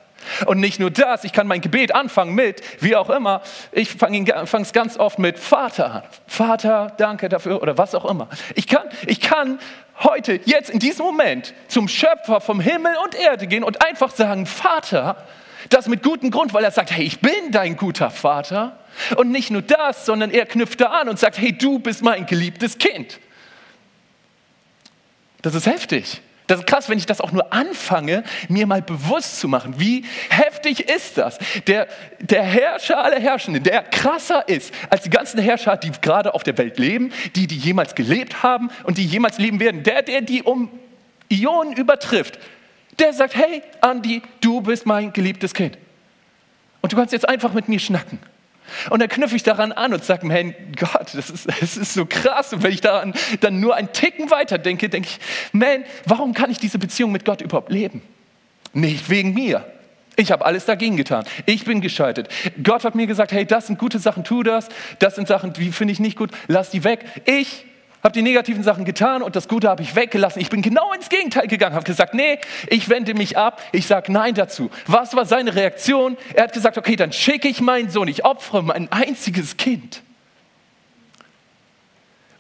Und 0.46 0.60
nicht 0.60 0.80
nur 0.80 0.92
das, 0.92 1.24
ich 1.24 1.34
kann 1.34 1.48
mein 1.48 1.62
Gebet 1.62 1.96
anfangen 1.96 2.36
mit, 2.36 2.62
wie 2.84 2.96
auch 2.96 3.10
immer, 3.10 3.42
ich 3.72 3.90
fange 3.90 4.24
es 4.62 4.72
ganz 4.72 5.00
oft 5.00 5.18
mit 5.18 5.40
Vater 5.40 5.92
an. 5.92 6.04
Vater, 6.28 6.94
danke 6.98 7.28
dafür 7.28 7.64
oder 7.64 7.76
was 7.80 7.96
auch 7.96 8.06
immer. 8.06 8.30
Ich 8.54 8.68
kann, 8.68 8.88
ich 9.08 9.20
kann 9.20 9.58
heute, 10.04 10.40
jetzt 10.46 10.70
in 10.70 10.78
diesem 10.78 11.08
Moment 11.08 11.56
zum 11.70 11.88
Schöpfer 11.88 12.40
vom 12.40 12.60
Himmel 12.60 12.94
und 13.04 13.16
Erde 13.16 13.48
gehen 13.48 13.64
und 13.64 13.84
einfach 13.84 14.12
sagen, 14.12 14.46
Vater, 14.46 15.18
das 15.70 15.88
mit 15.88 16.04
gutem 16.04 16.32
Grund, 16.32 16.54
weil 16.54 16.64
er 16.64 16.72
sagt, 16.72 16.92
hey, 16.92 17.04
ich 17.06 17.20
bin 17.20 17.52
dein 17.52 17.76
guter 17.76 18.10
Vater. 18.10 18.80
Und 19.18 19.32
nicht 19.32 19.52
nur 19.52 19.62
das, 19.62 20.06
sondern 20.06 20.32
er 20.32 20.46
knüpft 20.46 20.82
da 20.82 20.88
an 20.88 21.10
und 21.10 21.20
sagt, 21.20 21.38
hey, 21.38 21.52
du 21.52 21.80
bist 21.80 22.02
mein 22.02 22.26
geliebtes 22.26 22.78
Kind. 22.78 23.20
Das 25.42 25.54
ist 25.54 25.66
heftig. 25.66 26.22
Das 26.48 26.60
ist 26.60 26.68
krass, 26.68 26.90
wenn 26.90 26.98
ich 26.98 27.08
das 27.08 27.22
auch 27.22 27.32
nur 27.32 27.52
anfange, 27.52 28.24
mir 28.50 28.68
mal 28.68 28.82
bewusst 28.82 29.40
zu 29.40 29.48
machen. 29.48 29.80
Wie 29.80 30.06
heftig 30.30 30.88
ist 30.90 31.18
das? 31.18 31.40
Der, 31.66 31.88
der 32.20 32.44
Herrscher 32.44 33.04
aller 33.04 33.20
Herrschenden, 33.20 33.64
der 33.64 33.82
krasser 33.82 34.48
ist 34.48 34.74
als 34.90 35.04
die 35.04 35.10
ganzen 35.10 35.40
Herrscher, 35.40 35.76
die 35.78 35.92
gerade 36.02 36.34
auf 36.34 36.44
der 36.44 36.58
Welt 36.58 36.78
leben, 36.78 37.12
die, 37.36 37.48
die 37.48 37.58
jemals 37.58 37.96
gelebt 37.96 38.44
haben 38.44 38.70
und 38.84 38.98
die 38.98 39.06
jemals 39.06 39.40
leben 39.40 39.60
werden. 39.60 39.82
Der, 39.84 40.04
der 40.04 40.22
die 40.22 40.44
um 40.44 40.70
Ionen 41.30 41.74
übertrifft, 41.74 42.38
der 43.00 43.14
sagt, 43.14 43.36
hey, 43.36 43.62
Andi, 43.82 44.22
du 44.42 44.62
bist 44.62 44.86
mein 44.86 45.14
geliebtes 45.14 45.54
Kind. 45.54 45.78
Und 46.82 46.92
du 46.92 46.98
kannst 46.98 47.14
jetzt 47.14 47.28
einfach 47.28 47.54
mit 47.54 47.68
mir 47.68 47.80
schnacken. 47.80 48.20
Und 48.90 49.00
dann 49.00 49.10
knüpfe 49.10 49.36
ich 49.36 49.44
daran 49.44 49.72
an 49.72 49.94
und 49.94 50.04
sage, 50.04 50.26
mein 50.26 50.56
Gott, 50.78 51.14
das 51.14 51.30
ist, 51.30 51.48
das 51.62 51.78
ist 51.78 51.94
so 51.94 52.06
krass. 52.06 52.54
Und 52.54 52.64
wenn 52.64 52.72
ich 52.72 52.82
daran 52.82 53.14
dann 53.42 53.60
nur 53.60 53.76
einen 53.76 53.92
Ticken 53.92 54.32
weiter 54.32 54.58
denke, 54.58 54.90
denke 54.90 55.10
ich, 55.10 55.20
man, 55.52 55.84
warum 56.06 56.34
kann 56.34 56.50
ich 56.50 56.58
diese 56.58 56.80
Beziehung 56.80 57.12
mit 57.12 57.26
Gott 57.26 57.42
überhaupt 57.42 57.72
leben? 57.72 58.02
Nicht 58.74 59.10
wegen 59.10 59.34
mir. 59.34 59.66
Ich 60.16 60.32
habe 60.32 60.46
alles 60.46 60.66
dagegen 60.66 60.96
getan. 60.96 61.26
Ich 61.46 61.66
bin 61.66 61.82
gescheitert. 61.82 62.30
Gott 62.64 62.84
hat 62.86 62.96
mir 62.96 63.08
gesagt, 63.08 63.32
hey, 63.32 63.46
das 63.46 63.68
sind 63.68 63.78
gute 63.78 64.00
Sachen, 64.00 64.24
tu 64.24 64.44
das. 64.44 64.70
Das 65.00 65.16
sind 65.16 65.28
Sachen, 65.28 65.54
die 65.54 65.72
finde 65.72 65.92
ich 65.92 66.00
nicht 66.00 66.18
gut, 66.18 66.32
lass 66.48 66.70
die 66.70 66.84
weg. 66.84 67.06
Ich 67.26 67.66
habe 68.06 68.14
die 68.14 68.22
negativen 68.22 68.62
Sachen 68.62 68.86
getan 68.86 69.24
und 69.24 69.36
das 69.36 69.48
Gute 69.48 69.68
habe 69.68 69.82
ich 69.82 69.96
weggelassen. 69.96 70.40
Ich 70.40 70.52
bin 70.52 70.62
genau 70.62 70.94
ins 70.94 71.10
Gegenteil 71.10 71.48
gegangen, 71.48 71.74
habe 71.74 71.86
gesagt, 71.86 72.14
nee, 72.14 72.38
ich 72.68 72.88
wende 72.88 73.16
mich 73.16 73.36
ab, 73.36 73.60
ich 73.72 73.88
sage 73.88 74.12
Nein 74.12 74.36
dazu. 74.36 74.70
Was 74.86 75.16
war 75.16 75.26
seine 75.26 75.56
Reaktion? 75.56 76.16
Er 76.36 76.44
hat 76.44 76.54
gesagt, 76.54 76.78
okay, 76.78 76.96
dann 76.96 77.12
schicke 77.12 77.48
ich 77.48 77.62
meinen 77.62 77.90
Sohn, 77.90 78.08
ich 78.08 78.24
opfere 78.24 78.62
mein 78.62 78.92
einziges 78.92 79.58
Kind, 79.58 80.04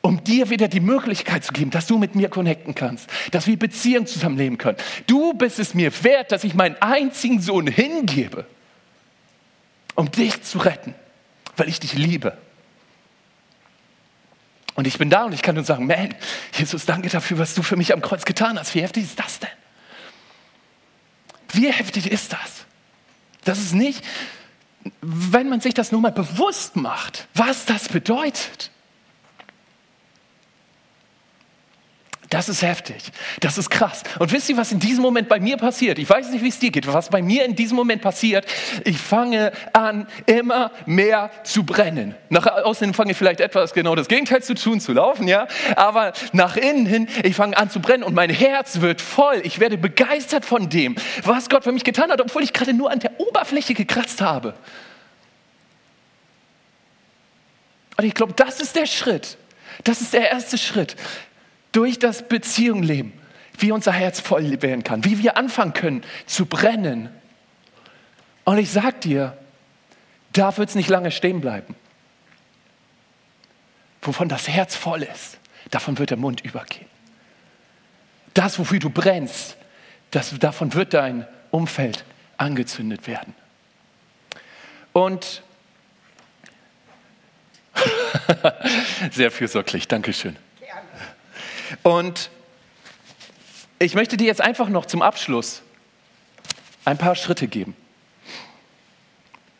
um 0.01 0.23
dir 0.23 0.51
wieder 0.51 0.67
die 0.67 0.81
Möglichkeit 0.81 1.43
zu 1.43 1.51
geben, 1.51 1.71
dass 1.71 1.87
du 1.87 1.97
mit 1.97 2.13
mir 2.13 2.29
connecten 2.29 2.75
kannst, 2.75 3.09
dass 3.31 3.47
wir 3.47 3.57
Beziehungen 3.57 4.05
zusammenleben 4.05 4.59
können. 4.59 4.77
Du 5.07 5.33
bist 5.33 5.57
es 5.57 5.73
mir 5.73 5.91
wert, 6.03 6.31
dass 6.31 6.43
ich 6.43 6.53
meinen 6.53 6.75
einzigen 6.79 7.41
Sohn 7.41 7.65
hingebe, 7.65 8.45
um 9.95 10.11
dich 10.11 10.43
zu 10.43 10.59
retten, 10.59 10.93
weil 11.57 11.69
ich 11.69 11.79
dich 11.79 11.93
liebe. 11.93 12.37
Und 14.75 14.87
ich 14.87 14.97
bin 14.97 15.09
da 15.09 15.23
und 15.23 15.33
ich 15.33 15.41
kann 15.41 15.55
nur 15.55 15.63
sagen, 15.63 15.87
man, 15.87 16.13
Jesus, 16.53 16.85
danke 16.85 17.09
dafür, 17.09 17.39
was 17.39 17.55
du 17.55 17.63
für 17.63 17.77
mich 17.77 17.93
am 17.93 18.01
Kreuz 18.01 18.25
getan 18.25 18.59
hast. 18.59 18.75
Wie 18.75 18.81
heftig 18.81 19.05
ist 19.05 19.19
das 19.19 19.39
denn? 19.39 19.49
Wie 21.53 21.71
heftig 21.71 22.11
ist 22.11 22.33
das? 22.33 22.65
Das 23.45 23.59
ist 23.59 23.73
nicht, 23.73 24.03
wenn 25.01 25.49
man 25.49 25.61
sich 25.61 25.73
das 25.73 25.91
nur 25.91 26.01
mal 26.01 26.11
bewusst 26.11 26.75
macht, 26.75 27.27
was 27.33 27.65
das 27.65 27.87
bedeutet. 27.87 28.71
Das 32.29 32.49
ist 32.49 32.63
heftig. 32.63 32.97
Das 33.39 33.57
ist 33.57 33.69
krass. 33.69 34.03
Und 34.17 34.31
wisst 34.31 34.49
ihr, 34.49 34.57
was 34.57 34.71
in 34.71 34.79
diesem 34.79 35.03
Moment 35.03 35.29
bei 35.29 35.39
mir 35.39 35.57
passiert? 35.57 35.99
Ich 35.99 36.09
weiß 36.09 36.29
nicht, 36.31 36.43
wie 36.43 36.47
es 36.47 36.57
dir 36.57 36.71
geht. 36.71 36.91
Was 36.91 37.09
bei 37.09 37.21
mir 37.21 37.45
in 37.45 37.55
diesem 37.55 37.75
Moment 37.75 38.01
passiert, 38.01 38.45
ich 38.83 38.97
fange 38.97 39.51
an, 39.73 40.07
immer 40.25 40.71
mehr 40.85 41.29
zu 41.43 41.63
brennen. 41.63 42.15
Nach 42.29 42.47
außen 42.47 42.93
fange 42.93 43.11
ich 43.11 43.17
vielleicht 43.17 43.41
etwas 43.41 43.73
genau 43.73 43.95
das 43.95 44.07
Gegenteil 44.07 44.41
zu 44.41 44.55
tun, 44.55 44.79
zu 44.79 44.93
laufen, 44.93 45.27
ja. 45.27 45.47
Aber 45.75 46.13
nach 46.31 46.57
innen 46.57 46.87
hin, 46.87 47.07
ich 47.23 47.35
fange 47.35 47.57
an 47.57 47.69
zu 47.69 47.79
brennen 47.79 48.03
und 48.03 48.15
mein 48.15 48.31
Herz 48.31 48.81
wird 48.81 49.01
voll. 49.01 49.41
Ich 49.43 49.59
werde 49.59 49.77
begeistert 49.77 50.45
von 50.45 50.69
dem, 50.69 50.95
was 51.23 51.47
Gott 51.47 51.63
für 51.63 51.71
mich 51.71 51.83
getan 51.83 52.09
hat, 52.09 52.21
obwohl 52.21 52.43
ich 52.43 52.53
gerade 52.53 52.73
nur 52.73 52.89
an 52.91 52.99
der 52.99 53.19
Oberfläche 53.19 53.75
gekratzt 53.75 54.21
habe. 54.21 54.55
Und 57.97 58.03
ich 58.03 58.15
glaube, 58.15 58.33
das 58.33 58.59
ist 58.59 58.75
der 58.75 58.87
Schritt. 58.87 59.37
Das 59.83 60.01
ist 60.01 60.13
der 60.13 60.31
erste 60.31 60.57
Schritt 60.57 60.95
durch 61.75 61.99
das 61.99 62.27
Beziehungsleben, 62.27 63.11
wie 63.57 63.71
unser 63.71 63.91
Herz 63.91 64.21
voll 64.21 64.61
werden 64.61 64.83
kann, 64.83 65.03
wie 65.03 65.19
wir 65.19 65.35
anfangen 65.35 65.73
können 65.73 66.03
zu 66.25 66.45
brennen. 66.45 67.09
Und 68.45 68.57
ich 68.59 68.71
sag 68.71 69.01
dir, 69.01 69.37
da 70.31 70.55
wird 70.57 70.69
es 70.69 70.75
nicht 70.75 70.89
lange 70.89 71.11
stehen 71.11 71.41
bleiben. 71.41 71.75
Wovon 74.01 74.29
das 74.29 74.47
Herz 74.47 74.75
voll 74.75 75.03
ist, 75.03 75.37
davon 75.71 75.97
wird 75.97 76.11
der 76.11 76.17
Mund 76.17 76.41
übergehen. 76.41 76.87
Das, 78.33 78.57
wofür 78.57 78.79
du 78.79 78.89
brennst, 78.89 79.57
das, 80.11 80.37
davon 80.39 80.73
wird 80.73 80.93
dein 80.93 81.27
Umfeld 81.51 82.05
angezündet 82.37 83.07
werden. 83.07 83.33
Und 84.93 85.43
sehr 89.11 89.31
fürsorglich, 89.31 89.87
Dankeschön. 89.87 90.37
Und 91.83 92.29
ich 93.79 93.95
möchte 93.95 94.17
dir 94.17 94.27
jetzt 94.27 94.41
einfach 94.41 94.69
noch 94.69 94.85
zum 94.85 95.01
Abschluss 95.01 95.61
ein 96.85 96.97
paar 96.97 97.15
Schritte 97.15 97.47
geben. 97.47 97.75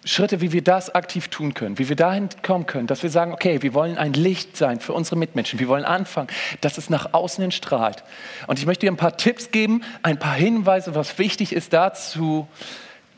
Schritte, 0.06 0.40
wie 0.40 0.52
wir 0.52 0.64
das 0.64 0.94
aktiv 0.94 1.30
tun 1.30 1.56
können, 1.56 1.80
wie 1.80 1.90
wir 1.90 1.96
dahin 1.96 2.30
kommen 2.44 2.68
können, 2.68 2.86
dass 2.86 3.02
wir 3.02 3.10
sagen, 3.10 3.34
okay, 3.34 3.64
wir 3.64 3.74
wollen 3.74 3.98
ein 3.98 4.14
Licht 4.14 4.56
sein 4.56 4.80
für 4.80 4.94
unsere 4.94 5.16
Mitmenschen. 5.16 5.60
Wir 5.60 5.68
wollen 5.68 5.84
anfangen, 5.84 6.28
dass 6.62 6.78
es 6.78 6.92
nach 6.92 7.14
außen 7.14 7.42
hin 7.42 7.52
strahlt. 7.52 8.04
Und 8.46 8.60
ich 8.60 8.68
möchte 8.68 8.86
dir 8.86 8.92
ein 8.92 8.98
paar 8.98 9.18
Tipps 9.18 9.50
geben, 9.50 9.84
ein 10.04 10.20
paar 10.20 10.36
Hinweise, 10.36 10.94
was 10.94 11.18
wichtig 11.18 11.54
ist 11.54 11.74
dazu 11.74 12.48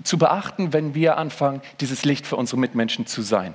zu 0.03 0.17
beachten, 0.17 0.71
wenn 0.71 0.95
wir 0.95 1.17
anfangen, 1.17 1.61
dieses 1.81 2.05
Licht 2.05 2.25
für 2.25 2.37
unsere 2.37 2.59
Mitmenschen 2.59 3.05
zu 3.05 3.21
sein. 3.21 3.53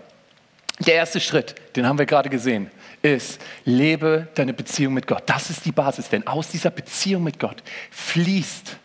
Der 0.81 0.95
erste 0.95 1.21
Schritt, 1.21 1.55
den 1.77 1.87
haben 1.87 1.99
wir 1.99 2.07
gerade 2.07 2.29
gesehen, 2.29 2.71
ist, 3.03 3.41
lebe 3.65 4.29
deine 4.35 4.55
Beziehung 4.55 4.95
mit 4.95 5.07
Gott. 5.07 5.25
Das 5.27 5.51
ist 5.51 5.65
die 5.65 5.73
Basis, 5.73 6.09
denn 6.09 6.27
aus 6.27 6.49
dieser 6.49 6.71
Beziehung 6.71 7.25
mit 7.25 7.39
Gott 7.39 7.63
fließt 7.91 8.77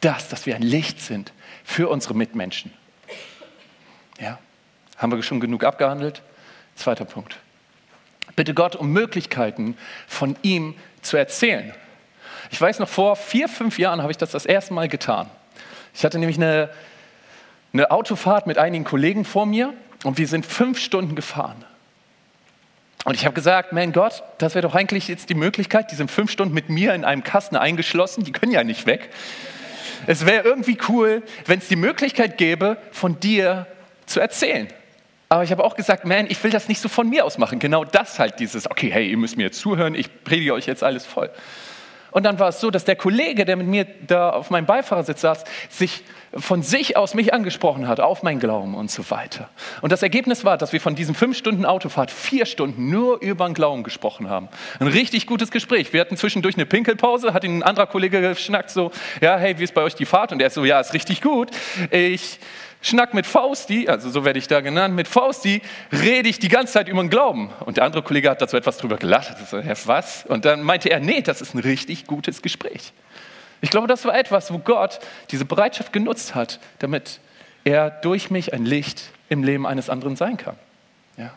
das, 0.00 0.28
dass 0.28 0.46
wir 0.46 0.56
ein 0.56 0.62
Licht 0.62 1.00
sind 1.00 1.32
für 1.64 1.88
unsere 1.88 2.14
Mitmenschen. 2.14 2.72
Ja, 4.18 4.38
haben 4.96 5.12
wir 5.12 5.22
schon 5.22 5.40
genug 5.40 5.64
abgehandelt? 5.64 6.22
Zweiter 6.74 7.04
Punkt. 7.04 7.36
Bitte 8.36 8.54
Gott 8.54 8.76
um 8.76 8.92
Möglichkeiten 8.92 9.76
von 10.06 10.36
ihm 10.42 10.74
zu 11.02 11.16
erzählen. 11.16 11.74
Ich 12.50 12.60
weiß 12.60 12.78
noch, 12.78 12.88
vor 12.88 13.16
vier, 13.16 13.48
fünf 13.48 13.78
Jahren 13.78 14.00
habe 14.02 14.12
ich 14.12 14.18
das 14.18 14.30
das 14.30 14.46
erste 14.46 14.74
Mal 14.74 14.88
getan. 14.88 15.28
Ich 15.94 16.04
hatte 16.04 16.18
nämlich 16.18 16.36
eine, 16.36 16.70
eine 17.72 17.90
Autofahrt 17.90 18.46
mit 18.46 18.58
einigen 18.58 18.84
Kollegen 18.84 19.24
vor 19.24 19.46
mir 19.46 19.74
und 20.04 20.18
wir 20.18 20.26
sind 20.26 20.46
fünf 20.46 20.78
Stunden 20.78 21.14
gefahren. 21.14 21.64
Und 23.04 23.14
ich 23.14 23.24
habe 23.24 23.34
gesagt, 23.34 23.72
mein 23.72 23.92
Gott, 23.92 24.22
das 24.38 24.54
wäre 24.54 24.62
doch 24.62 24.74
eigentlich 24.74 25.08
jetzt 25.08 25.30
die 25.30 25.34
Möglichkeit, 25.34 25.90
die 25.90 25.94
sind 25.94 26.10
fünf 26.10 26.30
Stunden 26.30 26.54
mit 26.54 26.68
mir 26.68 26.94
in 26.94 27.04
einem 27.04 27.24
Kasten 27.24 27.56
eingeschlossen, 27.56 28.24
die 28.24 28.32
können 28.32 28.52
ja 28.52 28.62
nicht 28.62 28.86
weg. 28.86 29.08
Es 30.06 30.26
wäre 30.26 30.44
irgendwie 30.44 30.78
cool, 30.88 31.22
wenn 31.46 31.58
es 31.58 31.68
die 31.68 31.76
Möglichkeit 31.76 32.38
gäbe, 32.38 32.76
von 32.92 33.18
dir 33.20 33.66
zu 34.06 34.20
erzählen. 34.20 34.68
Aber 35.28 35.44
ich 35.44 35.52
habe 35.52 35.62
auch 35.62 35.76
gesagt, 35.76 36.04
man, 36.04 36.26
ich 36.28 36.42
will 36.42 36.50
das 36.50 36.68
nicht 36.68 36.80
so 36.80 36.88
von 36.88 37.08
mir 37.08 37.24
aus 37.24 37.38
machen. 37.38 37.58
Genau 37.58 37.84
das 37.84 38.18
halt 38.18 38.40
dieses, 38.40 38.68
okay, 38.70 38.90
hey, 38.90 39.08
ihr 39.08 39.16
müsst 39.16 39.36
mir 39.36 39.44
jetzt 39.44 39.60
zuhören, 39.60 39.94
ich 39.94 40.24
predige 40.24 40.52
euch 40.52 40.66
jetzt 40.66 40.82
alles 40.82 41.06
voll. 41.06 41.30
Und 42.10 42.24
dann 42.24 42.38
war 42.38 42.48
es 42.48 42.60
so, 42.60 42.70
dass 42.70 42.84
der 42.84 42.96
Kollege, 42.96 43.44
der 43.44 43.56
mit 43.56 43.66
mir 43.66 43.86
da 44.06 44.30
auf 44.30 44.50
meinem 44.50 44.66
Beifahrersitz 44.66 45.20
saß, 45.20 45.44
sich 45.68 46.02
von 46.32 46.62
sich 46.62 46.96
aus 46.96 47.14
mich 47.14 47.34
angesprochen 47.34 47.88
hat, 47.88 47.98
auf 47.98 48.22
mein 48.22 48.38
Glauben 48.38 48.74
und 48.74 48.90
so 48.90 49.10
weiter. 49.10 49.48
Und 49.82 49.90
das 49.90 50.02
Ergebnis 50.02 50.44
war, 50.44 50.56
dass 50.58 50.72
wir 50.72 50.80
von 50.80 50.94
diesen 50.94 51.14
fünf 51.14 51.36
Stunden 51.36 51.64
Autofahrt 51.66 52.10
vier 52.10 52.46
Stunden 52.46 52.88
nur 52.88 53.20
über 53.20 53.46
den 53.46 53.54
Glauben 53.54 53.82
gesprochen 53.82 54.28
haben. 54.28 54.48
Ein 54.78 54.86
richtig 54.86 55.26
gutes 55.26 55.50
Gespräch. 55.50 55.92
Wir 55.92 56.00
hatten 56.00 56.16
zwischendurch 56.16 56.54
eine 56.54 56.66
Pinkelpause, 56.66 57.34
hat 57.34 57.42
ihn 57.42 57.58
ein 57.58 57.62
anderer 57.64 57.86
Kollege 57.86 58.20
geschnackt, 58.20 58.70
so, 58.70 58.92
ja, 59.20 59.36
hey, 59.38 59.58
wie 59.58 59.64
ist 59.64 59.74
bei 59.74 59.82
euch 59.82 59.96
die 59.96 60.06
Fahrt? 60.06 60.30
Und 60.30 60.40
er 60.40 60.50
so, 60.50 60.64
ja, 60.64 60.78
ist 60.78 60.94
richtig 60.94 61.20
gut. 61.20 61.50
Ich 61.90 62.38
schnack 62.82 63.14
mit 63.14 63.26
Fausti, 63.26 63.88
also 63.88 64.10
so 64.10 64.24
werde 64.24 64.38
ich 64.38 64.48
da 64.48 64.60
genannt, 64.60 64.94
mit 64.94 65.08
Fausti 65.08 65.62
rede 65.92 66.28
ich 66.28 66.38
die 66.38 66.48
ganze 66.48 66.72
Zeit 66.72 66.88
über 66.88 67.02
den 67.02 67.10
Glauben. 67.10 67.50
Und 67.64 67.76
der 67.76 67.84
andere 67.84 68.02
Kollege 68.02 68.30
hat 68.30 68.40
dazu 68.40 68.56
etwas 68.56 68.78
drüber 68.78 68.96
gelacht. 68.96 69.36
So, 69.48 69.60
Herr, 69.60 69.76
was? 69.84 70.24
Und 70.26 70.44
dann 70.44 70.62
meinte 70.62 70.90
er, 70.90 71.00
nee, 71.00 71.20
das 71.20 71.40
ist 71.40 71.54
ein 71.54 71.60
richtig 71.60 72.06
gutes 72.06 72.42
Gespräch. 72.42 72.92
Ich 73.60 73.70
glaube, 73.70 73.86
das 73.86 74.04
war 74.04 74.16
etwas, 74.16 74.52
wo 74.52 74.58
Gott 74.58 75.00
diese 75.30 75.44
Bereitschaft 75.44 75.92
genutzt 75.92 76.34
hat, 76.34 76.60
damit 76.78 77.20
er 77.64 77.90
durch 77.90 78.30
mich 78.30 78.54
ein 78.54 78.64
Licht 78.64 79.10
im 79.28 79.44
Leben 79.44 79.66
eines 79.66 79.90
anderen 79.90 80.16
sein 80.16 80.38
kann. 80.38 80.56
Ja. 81.18 81.30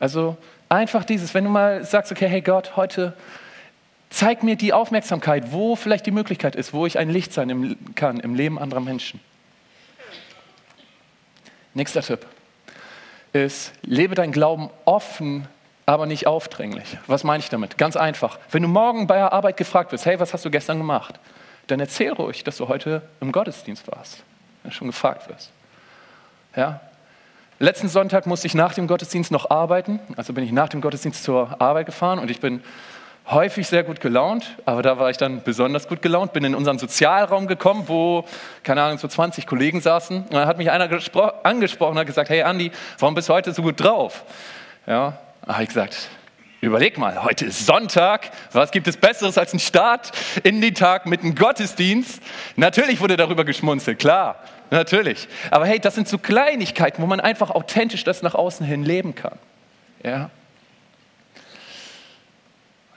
Also 0.00 0.36
einfach 0.68 1.04
dieses, 1.04 1.34
wenn 1.34 1.44
du 1.44 1.50
mal 1.50 1.84
sagst, 1.84 2.10
okay, 2.10 2.28
hey 2.28 2.40
Gott, 2.40 2.76
heute 2.76 3.14
zeig 4.10 4.42
mir 4.42 4.56
die 4.56 4.72
Aufmerksamkeit, 4.72 5.52
wo 5.52 5.76
vielleicht 5.76 6.06
die 6.06 6.10
Möglichkeit 6.10 6.56
ist, 6.56 6.72
wo 6.72 6.86
ich 6.86 6.98
ein 6.98 7.10
Licht 7.10 7.32
sein 7.32 7.76
kann 7.94 8.18
im 8.18 8.34
Leben 8.34 8.58
anderer 8.58 8.80
Menschen. 8.80 9.20
Nächster 11.78 12.02
Tipp 12.02 12.26
ist, 13.32 13.72
lebe 13.82 14.16
dein 14.16 14.32
Glauben 14.32 14.68
offen, 14.84 15.46
aber 15.86 16.06
nicht 16.06 16.26
aufdringlich. 16.26 16.98
Was 17.06 17.22
meine 17.22 17.40
ich 17.40 17.50
damit? 17.50 17.78
Ganz 17.78 17.96
einfach. 17.96 18.40
Wenn 18.50 18.62
du 18.62 18.68
morgen 18.68 19.06
bei 19.06 19.14
der 19.14 19.32
Arbeit 19.32 19.56
gefragt 19.56 19.92
wirst, 19.92 20.04
hey, 20.04 20.18
was 20.18 20.34
hast 20.34 20.44
du 20.44 20.50
gestern 20.50 20.78
gemacht? 20.78 21.20
Dann 21.68 21.78
erzähl 21.78 22.12
ruhig, 22.12 22.42
dass 22.42 22.56
du 22.56 22.66
heute 22.66 23.02
im 23.20 23.30
Gottesdienst 23.30 23.86
warst, 23.92 24.24
wenn 24.64 24.72
du 24.72 24.76
schon 24.76 24.88
gefragt 24.88 25.28
wirst. 25.28 25.52
Ja? 26.56 26.80
Letzten 27.60 27.88
Sonntag 27.88 28.26
musste 28.26 28.48
ich 28.48 28.54
nach 28.54 28.74
dem 28.74 28.88
Gottesdienst 28.88 29.30
noch 29.30 29.48
arbeiten. 29.48 30.00
Also 30.16 30.32
bin 30.32 30.42
ich 30.42 30.50
nach 30.50 30.70
dem 30.70 30.80
Gottesdienst 30.80 31.22
zur 31.22 31.62
Arbeit 31.62 31.86
gefahren 31.86 32.18
und 32.18 32.28
ich 32.28 32.40
bin 32.40 32.60
häufig 33.30 33.66
sehr 33.66 33.84
gut 33.84 34.00
gelaunt, 34.00 34.56
aber 34.64 34.82
da 34.82 34.98
war 34.98 35.10
ich 35.10 35.16
dann 35.16 35.42
besonders 35.42 35.86
gut 35.88 36.00
gelaunt, 36.02 36.32
bin 36.32 36.44
in 36.44 36.54
unseren 36.54 36.78
Sozialraum 36.78 37.46
gekommen, 37.46 37.84
wo, 37.86 38.24
keine 38.62 38.82
Ahnung, 38.82 38.98
so 38.98 39.08
20 39.08 39.46
Kollegen 39.46 39.80
saßen. 39.80 40.22
Und 40.22 40.32
dann 40.32 40.46
hat 40.46 40.58
mich 40.58 40.70
einer 40.70 40.88
angesprochen 41.42 41.92
und 41.92 41.98
hat 41.98 42.06
gesagt, 42.06 42.30
hey 42.30 42.42
Andi, 42.42 42.70
warum 42.98 43.14
bist 43.14 43.28
du 43.28 43.34
heute 43.34 43.52
so 43.52 43.62
gut 43.62 43.82
drauf? 43.82 44.24
Ja, 44.86 45.18
habe 45.46 45.62
ich 45.62 45.68
gesagt, 45.68 46.08
überleg 46.60 46.96
mal, 46.96 47.22
heute 47.22 47.46
ist 47.46 47.66
Sonntag, 47.66 48.30
was 48.52 48.70
gibt 48.70 48.88
es 48.88 48.96
Besseres 48.96 49.36
als 49.36 49.52
ein 49.52 49.60
Start 49.60 50.10
in 50.42 50.60
den 50.60 50.74
Tag 50.74 51.04
mit 51.04 51.22
einem 51.22 51.34
Gottesdienst? 51.34 52.22
Natürlich 52.56 53.00
wurde 53.00 53.16
darüber 53.16 53.44
geschmunzelt, 53.44 53.98
klar, 53.98 54.36
natürlich. 54.70 55.28
Aber 55.50 55.66
hey, 55.66 55.78
das 55.78 55.94
sind 55.94 56.08
so 56.08 56.16
Kleinigkeiten, 56.16 57.02
wo 57.02 57.06
man 57.06 57.20
einfach 57.20 57.50
authentisch 57.50 58.04
das 58.04 58.22
nach 58.22 58.34
außen 58.34 58.64
hin 58.64 58.84
leben 58.84 59.14
kann. 59.14 59.38
Ja, 60.02 60.30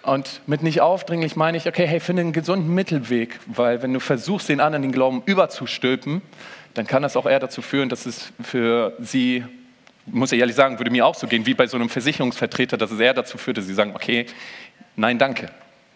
und 0.04 0.42
mit 0.48 0.64
nicht 0.64 0.82
aufdringlich 0.82 1.36
meine 1.36 1.58
ich, 1.58 1.68
okay, 1.68 1.86
hey, 1.86 2.00
finde 2.00 2.22
einen 2.22 2.34
gesunden 2.34 2.74
Mittelweg, 2.74 3.40
weil 3.46 3.82
wenn 3.84 3.94
du 3.94 4.00
versuchst, 4.00 4.50
den 4.50 4.60
anderen 4.60 4.82
den 4.82 4.92
Glauben 4.92 5.22
überzustülpen, 5.26 6.22
dann 6.74 6.88
kann 6.88 7.04
das 7.04 7.16
auch 7.16 7.26
eher 7.26 7.40
dazu 7.40 7.62
führen, 7.62 7.90
dass 7.90 8.06
es 8.06 8.32
für 8.42 8.94
sie, 9.00 9.44
muss 10.06 10.32
ich 10.32 10.40
ehrlich 10.40 10.56
sagen, 10.56 10.80
würde 10.80 10.92
mir 10.92 11.06
auch 11.06 11.16
so 11.16 11.28
gehen, 11.28 11.46
wie 11.46 11.54
bei 11.54 11.68
so 11.68 11.78
einem 11.78 11.90
Versicherungsvertreter, 11.90 12.78
dass 12.78 12.92
es 12.92 13.00
eher 13.00 13.14
dazu 13.14 13.38
führt, 13.38 13.58
dass 13.58 13.66
sie 13.66 13.74
sagen, 13.74 13.94
okay, 13.96 14.26
nein, 14.96 15.20
danke. 15.20 15.50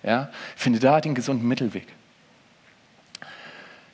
Ja? 0.03 0.29
Finde 0.55 0.79
da 0.79 1.01
den 1.01 1.15
gesunden 1.15 1.47
Mittelweg. 1.47 1.87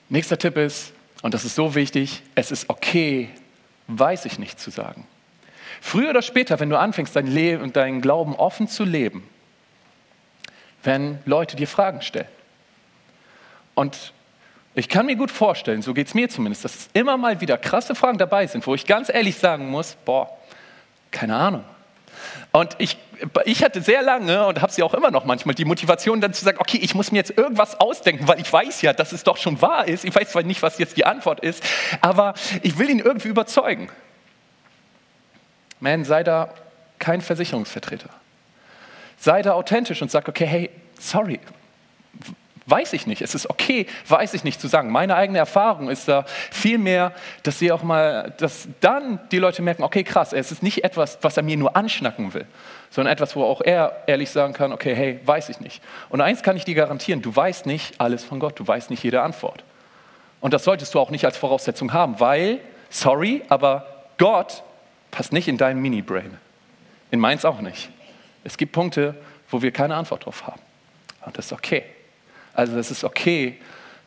Nächster 0.09 0.37
Tipp 0.37 0.57
ist, 0.57 0.91
und 1.21 1.33
das 1.33 1.45
ist 1.45 1.55
so 1.55 1.75
wichtig, 1.75 2.21
es 2.35 2.51
ist 2.51 2.69
okay, 2.69 3.29
weiß 3.87 4.25
ich 4.25 4.39
nicht 4.39 4.59
zu 4.59 4.71
sagen. 4.71 5.07
Früher 5.79 6.09
oder 6.09 6.21
später, 6.21 6.59
wenn 6.59 6.69
du 6.69 6.77
anfängst, 6.77 7.15
dein 7.15 7.27
Leben 7.27 7.63
und 7.63 7.75
deinen 7.75 8.01
Glauben 8.01 8.35
offen 8.35 8.67
zu 8.67 8.83
leben, 8.83 9.23
wenn 10.83 11.19
Leute 11.25 11.55
dir 11.55 11.67
Fragen 11.67 12.01
stellen. 12.01 12.27
Und 13.75 14.13
ich 14.73 14.87
kann 14.87 15.05
mir 15.05 15.15
gut 15.15 15.31
vorstellen, 15.31 15.81
so 15.81 15.93
geht 15.93 16.07
es 16.07 16.13
mir 16.13 16.29
zumindest, 16.29 16.63
dass 16.63 16.89
immer 16.93 17.17
mal 17.17 17.41
wieder 17.41 17.57
krasse 17.57 17.93
Fragen 17.93 18.17
dabei 18.17 18.47
sind, 18.47 18.65
wo 18.67 18.73
ich 18.73 18.85
ganz 18.85 19.09
ehrlich 19.09 19.37
sagen 19.37 19.69
muss, 19.69 19.95
boah, 20.05 20.29
keine 21.11 21.35
Ahnung. 21.35 21.63
Und 22.51 22.75
ich, 22.77 22.97
ich 23.45 23.63
hatte 23.63 23.81
sehr 23.81 24.01
lange 24.01 24.45
und 24.45 24.61
habe 24.61 24.71
sie 24.71 24.83
auch 24.83 24.93
immer 24.93 25.11
noch 25.11 25.25
manchmal 25.25 25.55
die 25.55 25.65
Motivation 25.65 26.21
dann 26.21 26.33
zu 26.33 26.43
sagen, 26.43 26.57
okay, 26.59 26.79
ich 26.81 26.95
muss 26.95 27.11
mir 27.11 27.17
jetzt 27.17 27.37
irgendwas 27.37 27.79
ausdenken, 27.79 28.27
weil 28.27 28.39
ich 28.39 28.51
weiß 28.51 28.81
ja, 28.81 28.93
dass 28.93 29.11
es 29.11 29.23
doch 29.23 29.37
schon 29.37 29.61
wahr 29.61 29.87
ist. 29.87 30.05
Ich 30.05 30.13
weiß 30.13 30.31
zwar 30.31 30.43
nicht, 30.43 30.61
was 30.61 30.77
jetzt 30.77 30.97
die 30.97 31.05
Antwort 31.05 31.41
ist, 31.41 31.63
aber 32.01 32.33
ich 32.61 32.77
will 32.77 32.89
ihn 32.89 32.99
irgendwie 32.99 33.29
überzeugen. 33.29 33.89
Man, 35.79 36.05
sei 36.05 36.23
da 36.23 36.53
kein 36.99 37.21
Versicherungsvertreter. 37.21 38.09
Sei 39.21 39.43
da 39.43 39.53
authentisch 39.53 40.01
und 40.01 40.09
sag, 40.09 40.27
okay, 40.27 40.47
hey, 40.47 40.69
sorry, 40.99 41.39
Weiß 42.67 42.93
ich 42.93 43.05
nicht. 43.05 43.21
Es 43.21 43.35
ist 43.35 43.49
okay, 43.49 43.85
weiß 44.07 44.33
ich 44.33 44.45
nicht 44.45 44.61
zu 44.61 44.67
sagen. 44.67 44.91
Meine 44.91 45.15
eigene 45.15 45.39
Erfahrung 45.39 45.89
ist 45.89 46.07
da 46.07 46.25
vielmehr, 46.51 47.11
dass 47.43 47.59
sie 47.59 47.71
auch 47.71 47.83
mal, 47.83 48.33
dass 48.37 48.69
dann 48.79 49.19
die 49.31 49.39
Leute 49.39 49.61
merken, 49.61 49.83
okay, 49.83 50.03
krass, 50.03 50.31
es 50.31 50.51
ist 50.51 50.63
nicht 50.63 50.83
etwas, 50.85 51.17
was 51.21 51.35
er 51.35 51.43
mir 51.43 51.57
nur 51.57 51.75
anschnacken 51.75 52.33
will, 52.33 52.45
sondern 52.89 53.11
etwas, 53.11 53.35
wo 53.35 53.43
auch 53.43 53.61
er 53.61 54.03
ehrlich 54.07 54.29
sagen 54.29 54.53
kann, 54.53 54.71
okay, 54.71 54.95
hey, 54.95 55.19
weiß 55.25 55.49
ich 55.49 55.59
nicht. 55.59 55.83
Und 56.09 56.21
eins 56.21 56.43
kann 56.43 56.55
ich 56.55 56.63
dir 56.63 56.75
garantieren, 56.75 57.21
du 57.21 57.35
weißt 57.35 57.65
nicht 57.65 57.99
alles 57.99 58.23
von 58.23 58.39
Gott, 58.39 58.57
du 58.57 58.65
weißt 58.65 58.89
nicht 58.89 59.03
jede 59.03 59.21
Antwort. 59.21 59.65
Und 60.39 60.53
das 60.53 60.63
solltest 60.63 60.93
du 60.93 60.99
auch 60.99 61.09
nicht 61.09 61.25
als 61.25 61.37
Voraussetzung 61.37 61.91
haben, 61.91 62.19
weil, 62.19 62.59
sorry, 62.89 63.41
aber 63.49 63.85
Gott 64.17 64.63
passt 65.09 65.33
nicht 65.33 65.47
in 65.47 65.57
dein 65.57 65.79
Mini-Brain. 65.79 66.37
In 67.09 67.19
meins 67.19 67.43
auch 67.43 67.59
nicht. 67.59 67.89
Es 68.43 68.57
gibt 68.57 68.71
Punkte, 68.71 69.15
wo 69.49 69.61
wir 69.61 69.71
keine 69.71 69.95
Antwort 69.95 70.25
drauf 70.25 70.47
haben. 70.47 70.61
Und 71.25 71.37
das 71.37 71.47
ist 71.47 71.53
okay. 71.53 71.83
Also 72.53 72.77
es 72.77 72.91
ist 72.91 73.03
okay, 73.03 73.57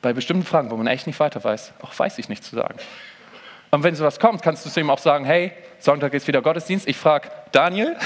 bei 0.02 0.12
bestimmten 0.12 0.44
Fragen, 0.44 0.70
wo 0.70 0.76
man 0.76 0.86
echt 0.86 1.06
nicht 1.06 1.18
weiter 1.18 1.42
weiß, 1.42 1.72
auch 1.80 1.98
weiß 1.98 2.18
ich 2.18 2.28
nicht 2.28 2.44
zu 2.44 2.56
sagen. 2.56 2.78
Und 3.70 3.82
wenn 3.82 3.94
sowas 3.94 4.20
kommt, 4.20 4.42
kannst 4.42 4.64
du 4.64 4.70
zu 4.70 4.78
ihm 4.80 4.90
auch 4.90 4.98
sagen, 4.98 5.24
hey, 5.24 5.52
Sonntag 5.78 6.12
ist 6.14 6.28
wieder 6.28 6.42
Gottesdienst, 6.42 6.86
ich 6.86 6.96
frage 6.96 7.30
Daniel 7.52 7.96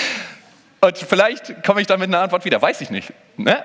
und 0.80 0.96
vielleicht 0.96 1.62
komme 1.64 1.80
ich 1.80 1.86
dann 1.86 2.00
mit 2.00 2.08
einer 2.08 2.20
Antwort 2.20 2.44
wieder, 2.44 2.62
weiß 2.62 2.80
ich 2.80 2.90
nicht. 2.90 3.12
Ne? 3.36 3.62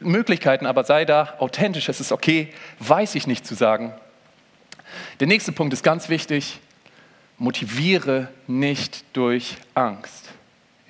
Möglichkeiten, 0.00 0.66
aber 0.66 0.84
sei 0.84 1.04
da 1.04 1.34
authentisch, 1.38 1.88
es 1.88 2.00
ist 2.00 2.12
okay, 2.12 2.52
weiß 2.80 3.14
ich 3.14 3.26
nicht 3.26 3.46
zu 3.46 3.54
sagen. 3.54 3.94
Der 5.20 5.26
nächste 5.26 5.52
Punkt 5.52 5.72
ist 5.72 5.82
ganz 5.82 6.08
wichtig, 6.08 6.58
motiviere 7.38 8.28
nicht 8.46 9.04
durch 9.12 9.56
Angst. 9.74 10.30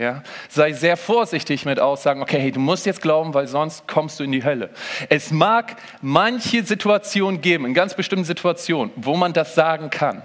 Ja? 0.03 0.23
Sei 0.49 0.73
sehr 0.73 0.97
vorsichtig 0.97 1.65
mit 1.65 1.79
Aussagen, 1.79 2.23
okay, 2.23 2.41
hey, 2.41 2.51
du 2.51 2.59
musst 2.59 2.85
jetzt 2.87 3.01
glauben, 3.01 3.33
weil 3.35 3.47
sonst 3.47 3.87
kommst 3.87 4.19
du 4.19 4.25
in 4.25 4.33
die 4.33 4.43
Hölle. 4.43 4.71
Es 5.09 5.31
mag 5.31 5.77
manche 6.01 6.65
Situationen 6.65 7.41
geben, 7.41 7.65
in 7.67 7.73
ganz 7.73 7.95
bestimmten 7.95 8.25
Situationen, 8.25 8.93
wo 8.97 9.17
man 9.17 9.33
das 9.33 9.55
sagen 9.55 9.91
kann. 9.91 10.23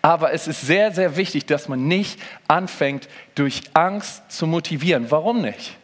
Aber 0.00 0.32
es 0.32 0.46
ist 0.46 0.60
sehr, 0.60 0.92
sehr 0.92 1.16
wichtig, 1.16 1.46
dass 1.46 1.68
man 1.68 1.88
nicht 1.88 2.20
anfängt, 2.46 3.08
durch 3.34 3.62
Angst 3.74 4.30
zu 4.30 4.46
motivieren. 4.46 5.10
Warum 5.10 5.40
nicht? 5.40 5.76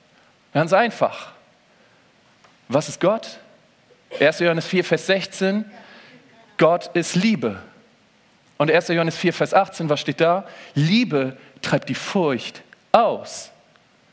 Ganz 0.54 0.72
einfach. 0.72 1.32
Was 2.68 2.88
ist 2.88 3.00
Gott? 3.00 3.38
1. 4.20 4.38
Johannes 4.38 4.66
4, 4.66 4.84
Vers 4.84 5.06
16. 5.06 5.64
Gott 6.58 6.90
ist 6.94 7.16
Liebe. 7.16 7.58
Und 8.56 8.70
1. 8.70 8.88
Johannes 8.88 9.16
4, 9.16 9.32
Vers 9.32 9.52
18, 9.52 9.88
was 9.88 10.00
steht 10.00 10.20
da? 10.20 10.46
Liebe 10.74 11.36
treibt 11.60 11.88
die 11.88 11.96
Furcht 11.96 12.62
aus. 12.92 13.50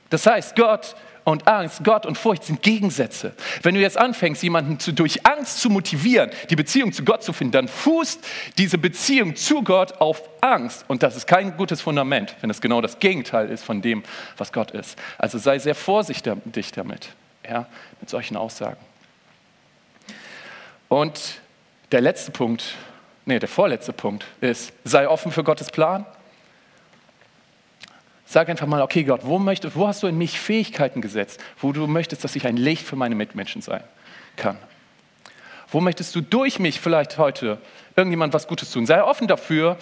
Das 0.10 0.26
heißt, 0.26 0.56
Gott 0.56 0.96
und 1.24 1.48
Angst, 1.48 1.84
Gott 1.84 2.06
und 2.06 2.18
Furcht 2.18 2.44
sind 2.44 2.62
Gegensätze. 2.62 3.34
Wenn 3.62 3.76
du 3.76 3.82
jetzt 3.82 3.98
anfängst, 3.98 4.42
jemanden 4.42 4.80
zu, 4.80 4.92
durch 4.94 5.26
Angst 5.26 5.60
zu 5.60 5.70
motivieren, 5.70 6.32
die 6.50 6.56
Beziehung 6.56 6.92
zu 6.92 7.04
Gott 7.04 7.24
zu 7.24 7.34
finden, 7.34 7.52
dann 7.52 7.68
fußt 7.68 8.20
diese 8.58 8.78
Beziehung 8.78 9.36
zu 9.36 9.63
Gott 9.63 10.02
auf 10.02 10.24
Angst. 10.42 10.86
Und 10.88 11.04
das 11.04 11.15
ist 11.15 11.28
kein 11.28 11.56
gutes 11.56 11.82
Fundament, 11.82 12.36
wenn 12.42 12.50
es 12.50 12.62
genau 12.62 12.82
das 12.82 13.00
Gegenteil 13.00 13.50
ist 13.50 13.63
von 13.63 13.82
dem, 13.82 14.04
was 14.38 14.52
Gott 14.52 14.72
ist. 14.72 14.98
Also 15.18 15.38
sei 15.38 15.60
sehr 15.60 15.76
vorsichtig 15.76 16.72
damit, 16.74 17.10
ja, 17.48 17.68
mit 18.00 18.10
solchen 18.10 18.36
Aussagen. 18.36 18.78
Und 20.88 21.39
der 21.92 22.02
letzte 22.02 22.32
Punkt, 22.32 22.76
nee, 23.26 23.38
der 23.38 23.50
vorletzte 23.50 23.94
Punkt 23.94 24.26
ist, 24.42 24.74
sei 24.84 25.08
offen 25.08 25.32
für 25.32 25.44
Gottes 25.44 25.70
Plan 25.70 26.06
Sag 28.32 28.48
einfach 28.48 28.68
mal, 28.68 28.84
okay 28.84 29.06
Gott, 29.06 29.22
wo, 29.24 29.39
möchtest, 29.39 29.76
wo 29.76 29.88
hast 29.88 30.04
du 30.04 30.08
in 30.08 30.15
mich 30.15 30.39
Fähigkeiten 30.39 31.02
gesetzt, 31.02 31.42
wo 31.60 31.72
du 31.72 31.88
möchtest, 31.88 32.24
dass 32.24 32.36
ich 32.36 32.46
ein 32.46 32.58
Licht 32.58 32.86
für 32.86 32.96
meine 32.96 33.15
Mitmenschen 33.15 33.63
sein 33.63 33.84
kann? 34.36 34.56
Wo 35.72 35.82
möchtest 35.82 36.15
du 36.15 36.22
durch 36.22 36.60
mich 36.60 36.80
vielleicht 36.80 37.18
heute 37.18 37.58
irgendjemand 37.96 38.32
was 38.36 38.48
Gutes 38.48 38.70
tun? 38.70 38.86
Sei 38.86 39.04
offen 39.04 39.28
dafür, 39.28 39.78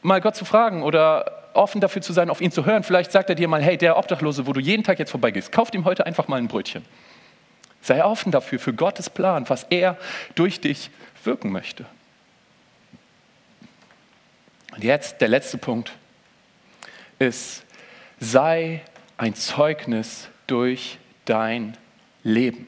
mal 0.00 0.22
Gott 0.22 0.34
zu 0.34 0.46
fragen 0.46 0.82
oder 0.82 1.50
offen 1.52 1.82
dafür 1.82 2.00
zu 2.00 2.14
sein, 2.14 2.30
auf 2.30 2.40
ihn 2.40 2.50
zu 2.50 2.64
hören. 2.64 2.84
Vielleicht 2.84 3.12
sagt 3.12 3.28
er 3.28 3.34
dir 3.34 3.48
mal, 3.48 3.60
hey, 3.60 3.76
der 3.76 3.98
Obdachlose, 3.98 4.46
wo 4.46 4.54
du 4.54 4.60
jeden 4.60 4.82
Tag 4.82 4.98
jetzt 4.98 5.10
vorbeigehst, 5.10 5.52
kauft 5.52 5.74
ihm 5.74 5.84
heute 5.84 6.06
einfach 6.06 6.26
mal 6.26 6.38
ein 6.38 6.48
Brötchen. 6.48 6.86
Sei 7.82 8.02
offen 8.02 8.32
dafür, 8.32 8.58
für 8.58 8.72
Gottes 8.72 9.10
Plan, 9.10 9.46
was 9.50 9.64
er 9.64 9.98
durch 10.36 10.62
dich 10.62 10.88
wirken 11.22 11.52
möchte. 11.52 11.84
Und 14.74 14.84
jetzt 14.84 15.20
der 15.20 15.28
letzte 15.28 15.58
Punkt 15.58 15.92
ist, 17.18 17.66
sei 18.20 18.82
ein 19.16 19.34
Zeugnis 19.34 20.28
durch 20.46 20.98
dein 21.24 21.76
Leben. 22.22 22.66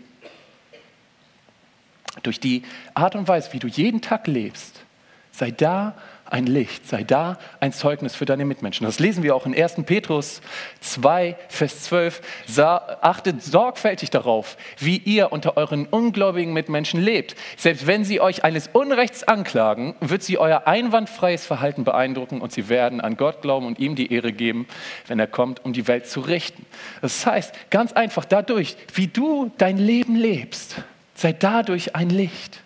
Durch 2.23 2.41
die 2.41 2.63
Art 2.95 3.15
und 3.15 3.29
Weise, 3.29 3.53
wie 3.53 3.59
du 3.59 3.69
jeden 3.69 4.01
Tag 4.01 4.27
lebst, 4.27 4.85
sei 5.31 5.51
da 5.51 5.95
ein 6.33 6.47
Licht, 6.47 6.89
sei 6.89 7.05
da 7.05 7.39
ein 7.61 7.73
Zeugnis 7.73 8.15
für 8.15 8.25
deine 8.25 8.47
Mitmenschen. 8.47 8.87
Das 8.87 8.99
lesen 8.99 9.23
wir 9.23 9.37
auch 9.37 9.45
in 9.45 9.55
1. 9.55 9.75
Petrus 9.85 10.41
2, 10.81 11.37
Vers 11.49 11.83
12. 11.85 12.23
Achtet 12.57 13.43
sorgfältig 13.43 14.09
darauf, 14.09 14.57
wie 14.79 14.97
ihr 14.97 15.31
unter 15.31 15.59
euren 15.59 15.87
ungläubigen 15.87 16.55
Mitmenschen 16.55 17.03
lebt. 17.03 17.37
Selbst 17.59 17.87
wenn 17.87 18.05
sie 18.05 18.21
euch 18.21 18.45
eines 18.45 18.69
Unrechts 18.73 19.25
anklagen, 19.25 19.95
wird 20.01 20.23
sie 20.23 20.39
euer 20.39 20.67
einwandfreies 20.67 21.45
Verhalten 21.45 21.85
beeindrucken 21.85 22.41
und 22.41 22.51
sie 22.51 22.71
werden 22.71 23.03
an 23.03 23.19
Gott 23.19 23.43
glauben 23.43 23.67
und 23.67 23.79
ihm 23.79 23.95
die 23.95 24.11
Ehre 24.11 24.33
geben, 24.33 24.67
wenn 25.09 25.19
er 25.19 25.27
kommt, 25.27 25.63
um 25.65 25.75
die 25.75 25.87
Welt 25.87 26.07
zu 26.07 26.21
richten. 26.21 26.65
Das 27.03 27.27
heißt, 27.27 27.55
ganz 27.69 27.93
einfach 27.93 28.25
dadurch, 28.25 28.77
wie 28.95 29.07
du 29.07 29.51
dein 29.59 29.77
Leben 29.77 30.17
lebst, 30.17 30.77
sei 31.15 31.35
dadurch 31.35 31.95
ein 31.95 32.09
Licht. 32.09 32.61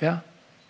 Ja? 0.00 0.22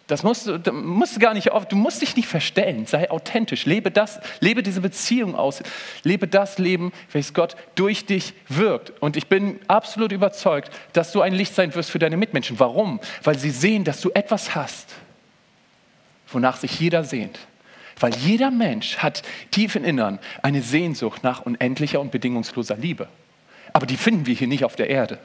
Das 0.09 0.23
musst 0.23 0.47
du, 0.47 0.59
du 0.59 0.73
musst 0.73 1.21
gar 1.21 1.35
nicht 1.35 1.53
auf, 1.53 1.69
du 1.69 1.77
musst 1.77 2.01
dich 2.01 2.17
nicht 2.17 2.29
verstellen, 2.29 2.87
sei 2.87 3.11
authentisch, 3.11 3.67
lebe 3.67 3.91
das, 3.91 4.19
lebe 4.41 4.63
diese 4.63 4.81
Beziehung 4.81 5.37
aus, 5.37 5.63
lebe 6.03 6.27
das 6.27 6.59
Leben, 6.59 6.93
welches 7.13 7.35
Gott 7.35 7.57
durch 7.75 8.07
dich 8.07 8.33
wirkt. 8.49 8.91
Und 9.03 9.19
ich 9.19 9.27
bin 9.27 9.61
absolut 9.69 10.11
überzeugt, 10.11 10.71
dass 10.95 11.13
du 11.13 11.21
ein 11.21 11.35
Licht 11.35 11.55
sein 11.55 11.75
wirst 11.75 11.91
für 11.91 11.99
deine 11.99 12.17
Mitmenschen. 12.17 12.59
Warum? 12.59 13.01
Weil 13.23 13.39
sie 13.39 13.51
sehen, 13.51 13.85
dass 13.85 14.01
du 14.01 14.11
etwas 14.15 14.55
hast, 14.55 14.95
wonach 16.33 16.57
sich 16.57 16.81
jeder 16.81 17.05
sehnt. 17.05 17.39
Weil 18.01 18.15
jeder 18.15 18.51
Mensch 18.51 18.97
hat 18.99 19.23
tief 19.51 19.77
im 19.77 19.85
Innern 19.85 20.21
eine 20.41 20.63
Sehnsucht 20.63 21.23
nach 21.23 21.43
unendlicher 21.43 22.01
und 22.01 22.13
bedingungsloser 22.13 22.77
Liebe. 22.77 23.09
Aber 23.75 23.85
die 23.85 23.99
finden 23.99 24.25
wir 24.25 24.35
hier 24.35 24.49
nicht 24.49 24.65
auf 24.65 24.75
der 24.75 24.89
Erde. 24.89 25.19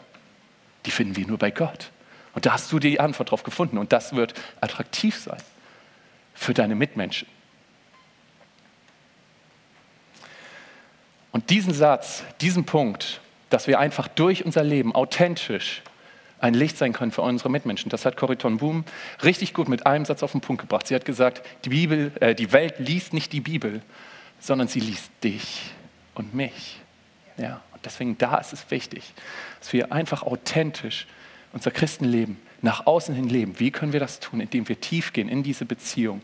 Die 0.86 0.92
finden 0.92 1.16
wir 1.16 1.26
nur 1.26 1.38
bei 1.38 1.52
Gott. 1.52 1.90
Und 2.34 2.46
da 2.46 2.54
hast 2.54 2.72
du 2.72 2.80
die 2.80 3.00
Antwort 3.00 3.32
drauf 3.32 3.44
gefunden 3.44 3.78
und 3.78 3.94
das 3.94 4.16
wird 4.16 4.34
attraktiv 4.60 5.18
sein 5.18 5.42
für 6.34 6.54
deine 6.54 6.76
Mitmenschen. 6.76 7.28
Und 11.32 11.50
diesen 11.50 11.74
Satz, 11.74 12.24
diesen 12.42 12.66
Punkt, 12.66 13.20
dass 13.50 13.68
wir 13.68 13.80
einfach 13.80 14.08
durch 14.08 14.46
unser 14.46 14.64
Leben 14.64 14.94
authentisch 14.96 15.82
ein 16.40 16.54
Licht 16.54 16.78
sein 16.78 16.92
können 16.92 17.12
für 17.12 17.22
unsere 17.22 17.50
Mitmenschen. 17.50 17.90
Das 17.90 18.06
hat 18.06 18.18
Corrie 18.18 18.36
Boom 18.36 18.84
richtig 19.24 19.54
gut 19.54 19.70
mit 19.70 19.86
einem 19.86 20.06
Satz 20.06 20.24
auf 20.24 20.34
den 20.34 20.42
Punkt 20.42 20.62
gebracht. 20.62 20.88
Sie 20.88 20.96
hat 20.96 21.06
gesagt, 21.06 21.42
die, 21.64 21.70
Bibel, 21.70 22.12
äh, 22.20 22.36
die 22.36 22.52
Welt 22.52 22.76
liest 22.80 23.14
nicht 23.14 23.32
die 23.32 23.40
Bibel, 23.40 23.82
sondern 24.40 24.68
sie 24.68 24.82
liest 24.82 25.10
dich 25.24 25.72
und 26.16 26.34
mich. 26.34 26.82
Ja, 27.38 27.62
und 27.72 27.86
deswegen 27.86 28.18
da 28.18 28.38
ist 28.38 28.54
es 28.54 28.70
wichtig, 28.70 29.14
dass 29.60 29.72
wir 29.72 29.92
einfach 29.92 30.24
authentisch 30.24 31.08
unser 31.54 31.72
Christenleben 31.72 32.38
nach 32.62 32.86
außen 32.86 33.16
hin 33.16 33.30
leben. 33.30 33.60
Wie 33.60 33.72
können 33.72 33.94
wir 33.94 34.00
das 34.00 34.20
tun? 34.20 34.42
Indem 34.42 34.68
wir 34.68 34.82
tief 34.82 35.14
gehen 35.14 35.30
in 35.30 35.44
diese 35.44 35.66
Beziehung 35.66 36.22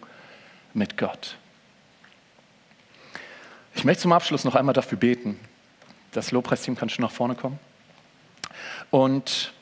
mit 0.73 0.97
Gott. 0.97 1.37
Ich 3.75 3.83
möchte 3.85 4.01
zum 4.01 4.11
Abschluss 4.11 4.43
noch 4.43 4.55
einmal 4.55 4.73
dafür 4.73 4.97
beten. 4.97 5.39
Das 6.11 6.31
Lobpreisteam 6.31 6.75
kann 6.75 6.89
schon 6.89 7.03
nach 7.03 7.11
vorne 7.11 7.35
kommen. 7.35 7.59
Und 8.89 9.53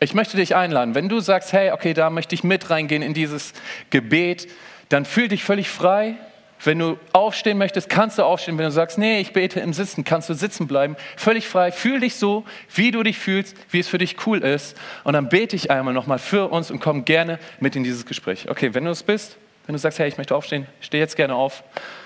ich 0.00 0.12
möchte 0.12 0.36
dich 0.36 0.54
einladen, 0.54 0.94
wenn 0.94 1.08
du 1.08 1.20
sagst, 1.20 1.52
hey, 1.52 1.70
okay, 1.70 1.94
da 1.94 2.10
möchte 2.10 2.34
ich 2.34 2.44
mit 2.44 2.68
reingehen 2.68 3.02
in 3.02 3.14
dieses 3.14 3.54
Gebet, 3.90 4.48
dann 4.88 5.04
fühl 5.04 5.28
dich 5.28 5.44
völlig 5.44 5.70
frei, 5.70 6.16
wenn 6.64 6.78
du 6.78 6.98
aufstehen 7.12 7.58
möchtest, 7.58 7.88
kannst 7.88 8.18
du 8.18 8.22
aufstehen. 8.22 8.56
Wenn 8.58 8.64
du 8.64 8.70
sagst, 8.72 8.98
nee, 8.98 9.20
ich 9.20 9.32
bete 9.32 9.60
im 9.60 9.72
Sitzen, 9.72 10.04
kannst 10.04 10.28
du 10.28 10.34
sitzen 10.34 10.66
bleiben. 10.66 10.96
Völlig 11.16 11.46
frei. 11.46 11.70
Fühl 11.70 12.00
dich 12.00 12.16
so, 12.16 12.44
wie 12.74 12.90
du 12.90 13.02
dich 13.02 13.18
fühlst, 13.18 13.56
wie 13.70 13.78
es 13.78 13.88
für 13.88 13.98
dich 13.98 14.26
cool 14.26 14.38
ist. 14.38 14.76
Und 15.04 15.12
dann 15.12 15.28
bete 15.28 15.54
ich 15.54 15.70
einmal 15.70 15.94
nochmal 15.94 16.18
für 16.18 16.50
uns 16.50 16.70
und 16.70 16.80
komm 16.80 17.04
gerne 17.04 17.38
mit 17.60 17.76
in 17.76 17.84
dieses 17.84 18.06
Gespräch. 18.06 18.48
Okay, 18.48 18.74
wenn 18.74 18.84
du 18.84 18.90
es 18.90 19.02
bist, 19.02 19.36
Wenn 19.66 19.72
du 19.72 19.78
sagst, 19.78 19.98
hey, 19.98 20.08
ich 20.08 20.16
möchte 20.16 20.34
aufstehen, 20.34 20.66
steh 20.80 20.98
jetzt 20.98 21.16
gerne 21.16 21.34
auf. 21.34 21.64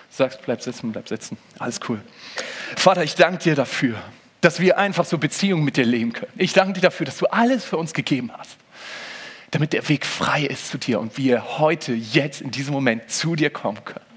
Sagst, 0.08 0.40
bleib 0.42 0.62
sitzen, 0.62 0.92
bleib 0.92 1.08
sitzen. 1.08 1.36
Alles 1.58 1.78
cool. 1.88 2.00
Vater, 2.76 3.04
ich 3.04 3.14
danke 3.14 3.38
dir 3.42 3.54
dafür, 3.54 3.96
dass 4.40 4.60
wir 4.60 4.78
einfach 4.78 5.04
so 5.04 5.18
Beziehungen 5.18 5.62
mit 5.62 5.76
dir 5.76 5.84
leben 5.84 6.12
können. 6.12 6.32
Ich 6.36 6.52
danke 6.52 6.74
dir 6.74 6.80
dafür, 6.80 7.06
dass 7.06 7.18
du 7.18 7.26
alles 7.26 7.64
für 7.64 7.76
uns 7.76 7.92
gegeben 7.92 8.30
hast, 8.36 8.56
damit 9.50 9.72
der 9.72 9.88
Weg 9.88 10.06
frei 10.06 10.42
ist 10.42 10.68
zu 10.68 10.78
dir 10.78 11.00
und 11.00 11.18
wir 11.18 11.58
heute, 11.58 11.92
jetzt, 11.92 12.40
in 12.40 12.50
diesem 12.50 12.72
Moment 12.72 13.10
zu 13.10 13.36
dir 13.36 13.50
kommen 13.50 13.84
können. 13.84 14.09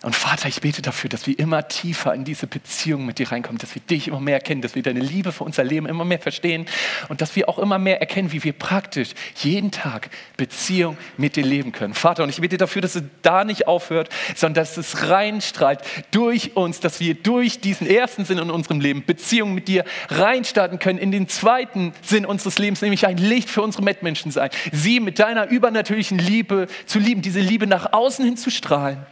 Und 0.00 0.14
Vater, 0.14 0.46
ich 0.46 0.60
bete 0.60 0.80
dafür, 0.80 1.10
dass 1.10 1.26
wir 1.26 1.36
immer 1.40 1.66
tiefer 1.66 2.14
in 2.14 2.22
diese 2.22 2.46
Beziehung 2.46 3.04
mit 3.04 3.18
dir 3.18 3.32
reinkommen, 3.32 3.58
dass 3.58 3.74
wir 3.74 3.82
dich 3.82 4.06
immer 4.06 4.20
mehr 4.20 4.34
erkennen, 4.34 4.62
dass 4.62 4.76
wir 4.76 4.82
deine 4.84 5.00
Liebe 5.00 5.32
für 5.32 5.42
unser 5.42 5.64
Leben 5.64 5.86
immer 5.86 6.04
mehr 6.04 6.20
verstehen 6.20 6.66
und 7.08 7.20
dass 7.20 7.34
wir 7.34 7.48
auch 7.48 7.58
immer 7.58 7.80
mehr 7.80 8.00
erkennen, 8.00 8.30
wie 8.30 8.44
wir 8.44 8.52
praktisch 8.52 9.08
jeden 9.42 9.72
Tag 9.72 10.10
Beziehung 10.36 10.96
mit 11.16 11.34
dir 11.34 11.44
leben 11.44 11.72
können. 11.72 11.94
Vater, 11.94 12.22
und 12.22 12.28
ich 12.28 12.40
bete 12.40 12.56
dafür, 12.58 12.80
dass 12.80 12.94
es 12.94 13.02
da 13.22 13.42
nicht 13.42 13.66
aufhört, 13.66 14.08
sondern 14.36 14.62
dass 14.62 14.76
es 14.76 15.08
reinstrahlt 15.08 15.80
durch 16.12 16.56
uns, 16.56 16.78
dass 16.78 17.00
wir 17.00 17.14
durch 17.14 17.60
diesen 17.60 17.88
ersten 17.88 18.24
Sinn 18.24 18.38
in 18.38 18.52
unserem 18.52 18.80
Leben 18.80 19.04
Beziehung 19.04 19.52
mit 19.52 19.66
dir 19.66 19.84
reinstarten 20.10 20.78
können, 20.78 21.00
in 21.00 21.10
den 21.10 21.26
zweiten 21.26 21.92
Sinn 22.02 22.24
unseres 22.24 22.58
Lebens, 22.58 22.82
nämlich 22.82 23.04
ein 23.04 23.18
Licht 23.18 23.50
für 23.50 23.62
unsere 23.62 23.82
Mitmenschen 23.82 24.30
sein. 24.30 24.50
Sie 24.70 25.00
mit 25.00 25.18
deiner 25.18 25.48
übernatürlichen 25.48 26.18
Liebe 26.18 26.68
zu 26.86 27.00
lieben, 27.00 27.20
diese 27.20 27.40
Liebe 27.40 27.66
nach 27.66 27.92
außen 27.92 28.24
hin 28.24 28.36
zu 28.36 28.52
strahlen. 28.52 29.04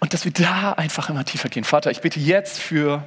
Und 0.00 0.12
dass 0.12 0.24
wir 0.24 0.32
da 0.32 0.72
einfach 0.72 1.08
immer 1.10 1.24
tiefer 1.24 1.48
gehen. 1.48 1.64
Vater, 1.64 1.90
ich 1.90 2.00
bitte 2.00 2.20
jetzt 2.20 2.60
für 2.60 3.04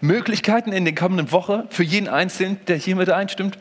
Möglichkeiten 0.00 0.72
in 0.72 0.84
den 0.84 0.94
kommenden 0.94 1.32
Wochen, 1.32 1.64
für 1.70 1.82
jeden 1.82 2.08
Einzelnen, 2.08 2.64
der 2.66 2.76
hier 2.76 2.96
mit 2.96 3.10
einstimmt, 3.10 3.58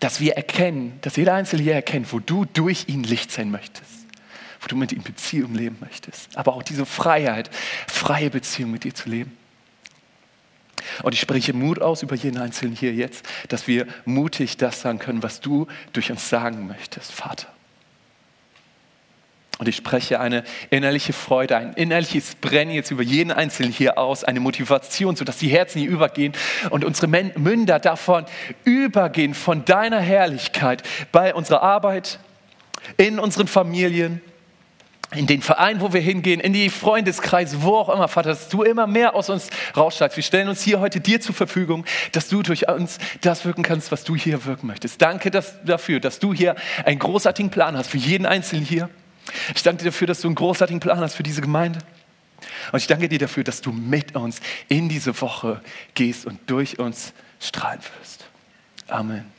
dass 0.00 0.20
wir 0.20 0.36
erkennen, 0.36 0.98
dass 1.02 1.16
jeder 1.16 1.34
Einzelne 1.34 1.62
hier 1.62 1.74
erkennt, 1.74 2.12
wo 2.12 2.18
du 2.18 2.44
durch 2.44 2.84
ihn 2.88 3.02
Licht 3.02 3.32
sein 3.32 3.50
möchtest, 3.50 3.90
wo 4.60 4.68
du 4.68 4.76
mit 4.76 4.92
ihm 4.92 5.02
Beziehung 5.02 5.54
leben 5.54 5.78
möchtest, 5.80 6.36
aber 6.36 6.54
auch 6.54 6.62
diese 6.62 6.86
Freiheit, 6.86 7.50
freie 7.86 8.30
Beziehung 8.30 8.70
mit 8.70 8.84
dir 8.84 8.94
zu 8.94 9.08
leben. 9.08 9.36
Und 11.02 11.14
ich 11.14 11.20
spreche 11.20 11.52
Mut 11.52 11.80
aus 11.80 12.02
über 12.02 12.14
jeden 12.14 12.38
Einzelnen 12.38 12.76
hier 12.76 12.92
jetzt, 12.92 13.26
dass 13.48 13.66
wir 13.66 13.86
mutig 14.04 14.56
das 14.56 14.82
sagen 14.82 14.98
können, 14.98 15.22
was 15.22 15.40
du 15.40 15.66
durch 15.92 16.10
uns 16.10 16.28
sagen 16.28 16.66
möchtest, 16.66 17.12
Vater. 17.12 17.48
Und 19.58 19.68
ich 19.68 19.76
spreche 19.76 20.20
eine 20.20 20.44
innerliche 20.68 21.14
Freude, 21.14 21.56
ein 21.56 21.72
innerliches 21.74 22.34
Brennen 22.34 22.72
jetzt 22.72 22.90
über 22.90 23.02
jeden 23.02 23.32
Einzelnen 23.32 23.72
hier 23.72 23.96
aus, 23.96 24.22
eine 24.22 24.40
Motivation, 24.40 25.16
sodass 25.16 25.38
die 25.38 25.48
Herzen 25.48 25.80
hier 25.80 25.90
übergehen 25.90 26.34
und 26.68 26.84
unsere 26.84 27.08
Münder 27.08 27.78
davon 27.78 28.26
übergehen, 28.64 29.32
von 29.32 29.64
deiner 29.64 30.00
Herrlichkeit 30.00 30.82
bei 31.10 31.34
unserer 31.34 31.62
Arbeit, 31.62 32.18
in 32.98 33.18
unseren 33.18 33.48
Familien, 33.48 34.20
in 35.14 35.26
den 35.26 35.40
Verein, 35.40 35.80
wo 35.80 35.92
wir 35.92 36.00
hingehen, 36.00 36.40
in 36.40 36.52
die 36.52 36.68
Freundeskreise, 36.68 37.62
wo 37.62 37.76
auch 37.76 37.88
immer, 37.88 38.08
Vater, 38.08 38.30
dass 38.30 38.48
du 38.48 38.62
immer 38.62 38.86
mehr 38.86 39.14
aus 39.14 39.30
uns 39.30 39.48
raussteigst. 39.74 40.16
Wir 40.16 40.24
stellen 40.24 40.48
uns 40.48 40.62
hier 40.62 40.80
heute 40.80 41.00
dir 41.00 41.20
zur 41.20 41.34
Verfügung, 41.34 41.86
dass 42.12 42.28
du 42.28 42.42
durch 42.42 42.68
uns 42.68 42.98
das 43.22 43.44
wirken 43.44 43.62
kannst, 43.62 43.90
was 43.90 44.04
du 44.04 44.16
hier 44.16 44.44
wirken 44.44 44.66
möchtest. 44.66 45.00
Danke 45.00 45.30
dass, 45.30 45.62
dafür, 45.64 46.00
dass 46.00 46.18
du 46.18 46.34
hier 46.34 46.56
einen 46.84 46.98
großartigen 46.98 47.50
Plan 47.50 47.76
hast 47.76 47.88
für 47.88 47.98
jeden 47.98 48.26
Einzelnen 48.26 48.64
hier. 48.64 48.90
Ich 49.54 49.62
danke 49.62 49.82
dir 49.82 49.90
dafür, 49.90 50.06
dass 50.06 50.20
du 50.20 50.28
einen 50.28 50.34
großartigen 50.34 50.80
Plan 50.80 51.00
hast 51.00 51.14
für 51.14 51.22
diese 51.22 51.40
Gemeinde. 51.40 51.80
Und 52.72 52.78
ich 52.78 52.86
danke 52.86 53.08
dir 53.08 53.18
dafür, 53.18 53.44
dass 53.44 53.60
du 53.60 53.72
mit 53.72 54.14
uns 54.14 54.40
in 54.68 54.88
diese 54.88 55.20
Woche 55.20 55.60
gehst 55.94 56.26
und 56.26 56.38
durch 56.46 56.78
uns 56.78 57.12
strahlen 57.40 57.80
wirst. 57.98 58.26
Amen. 58.88 59.35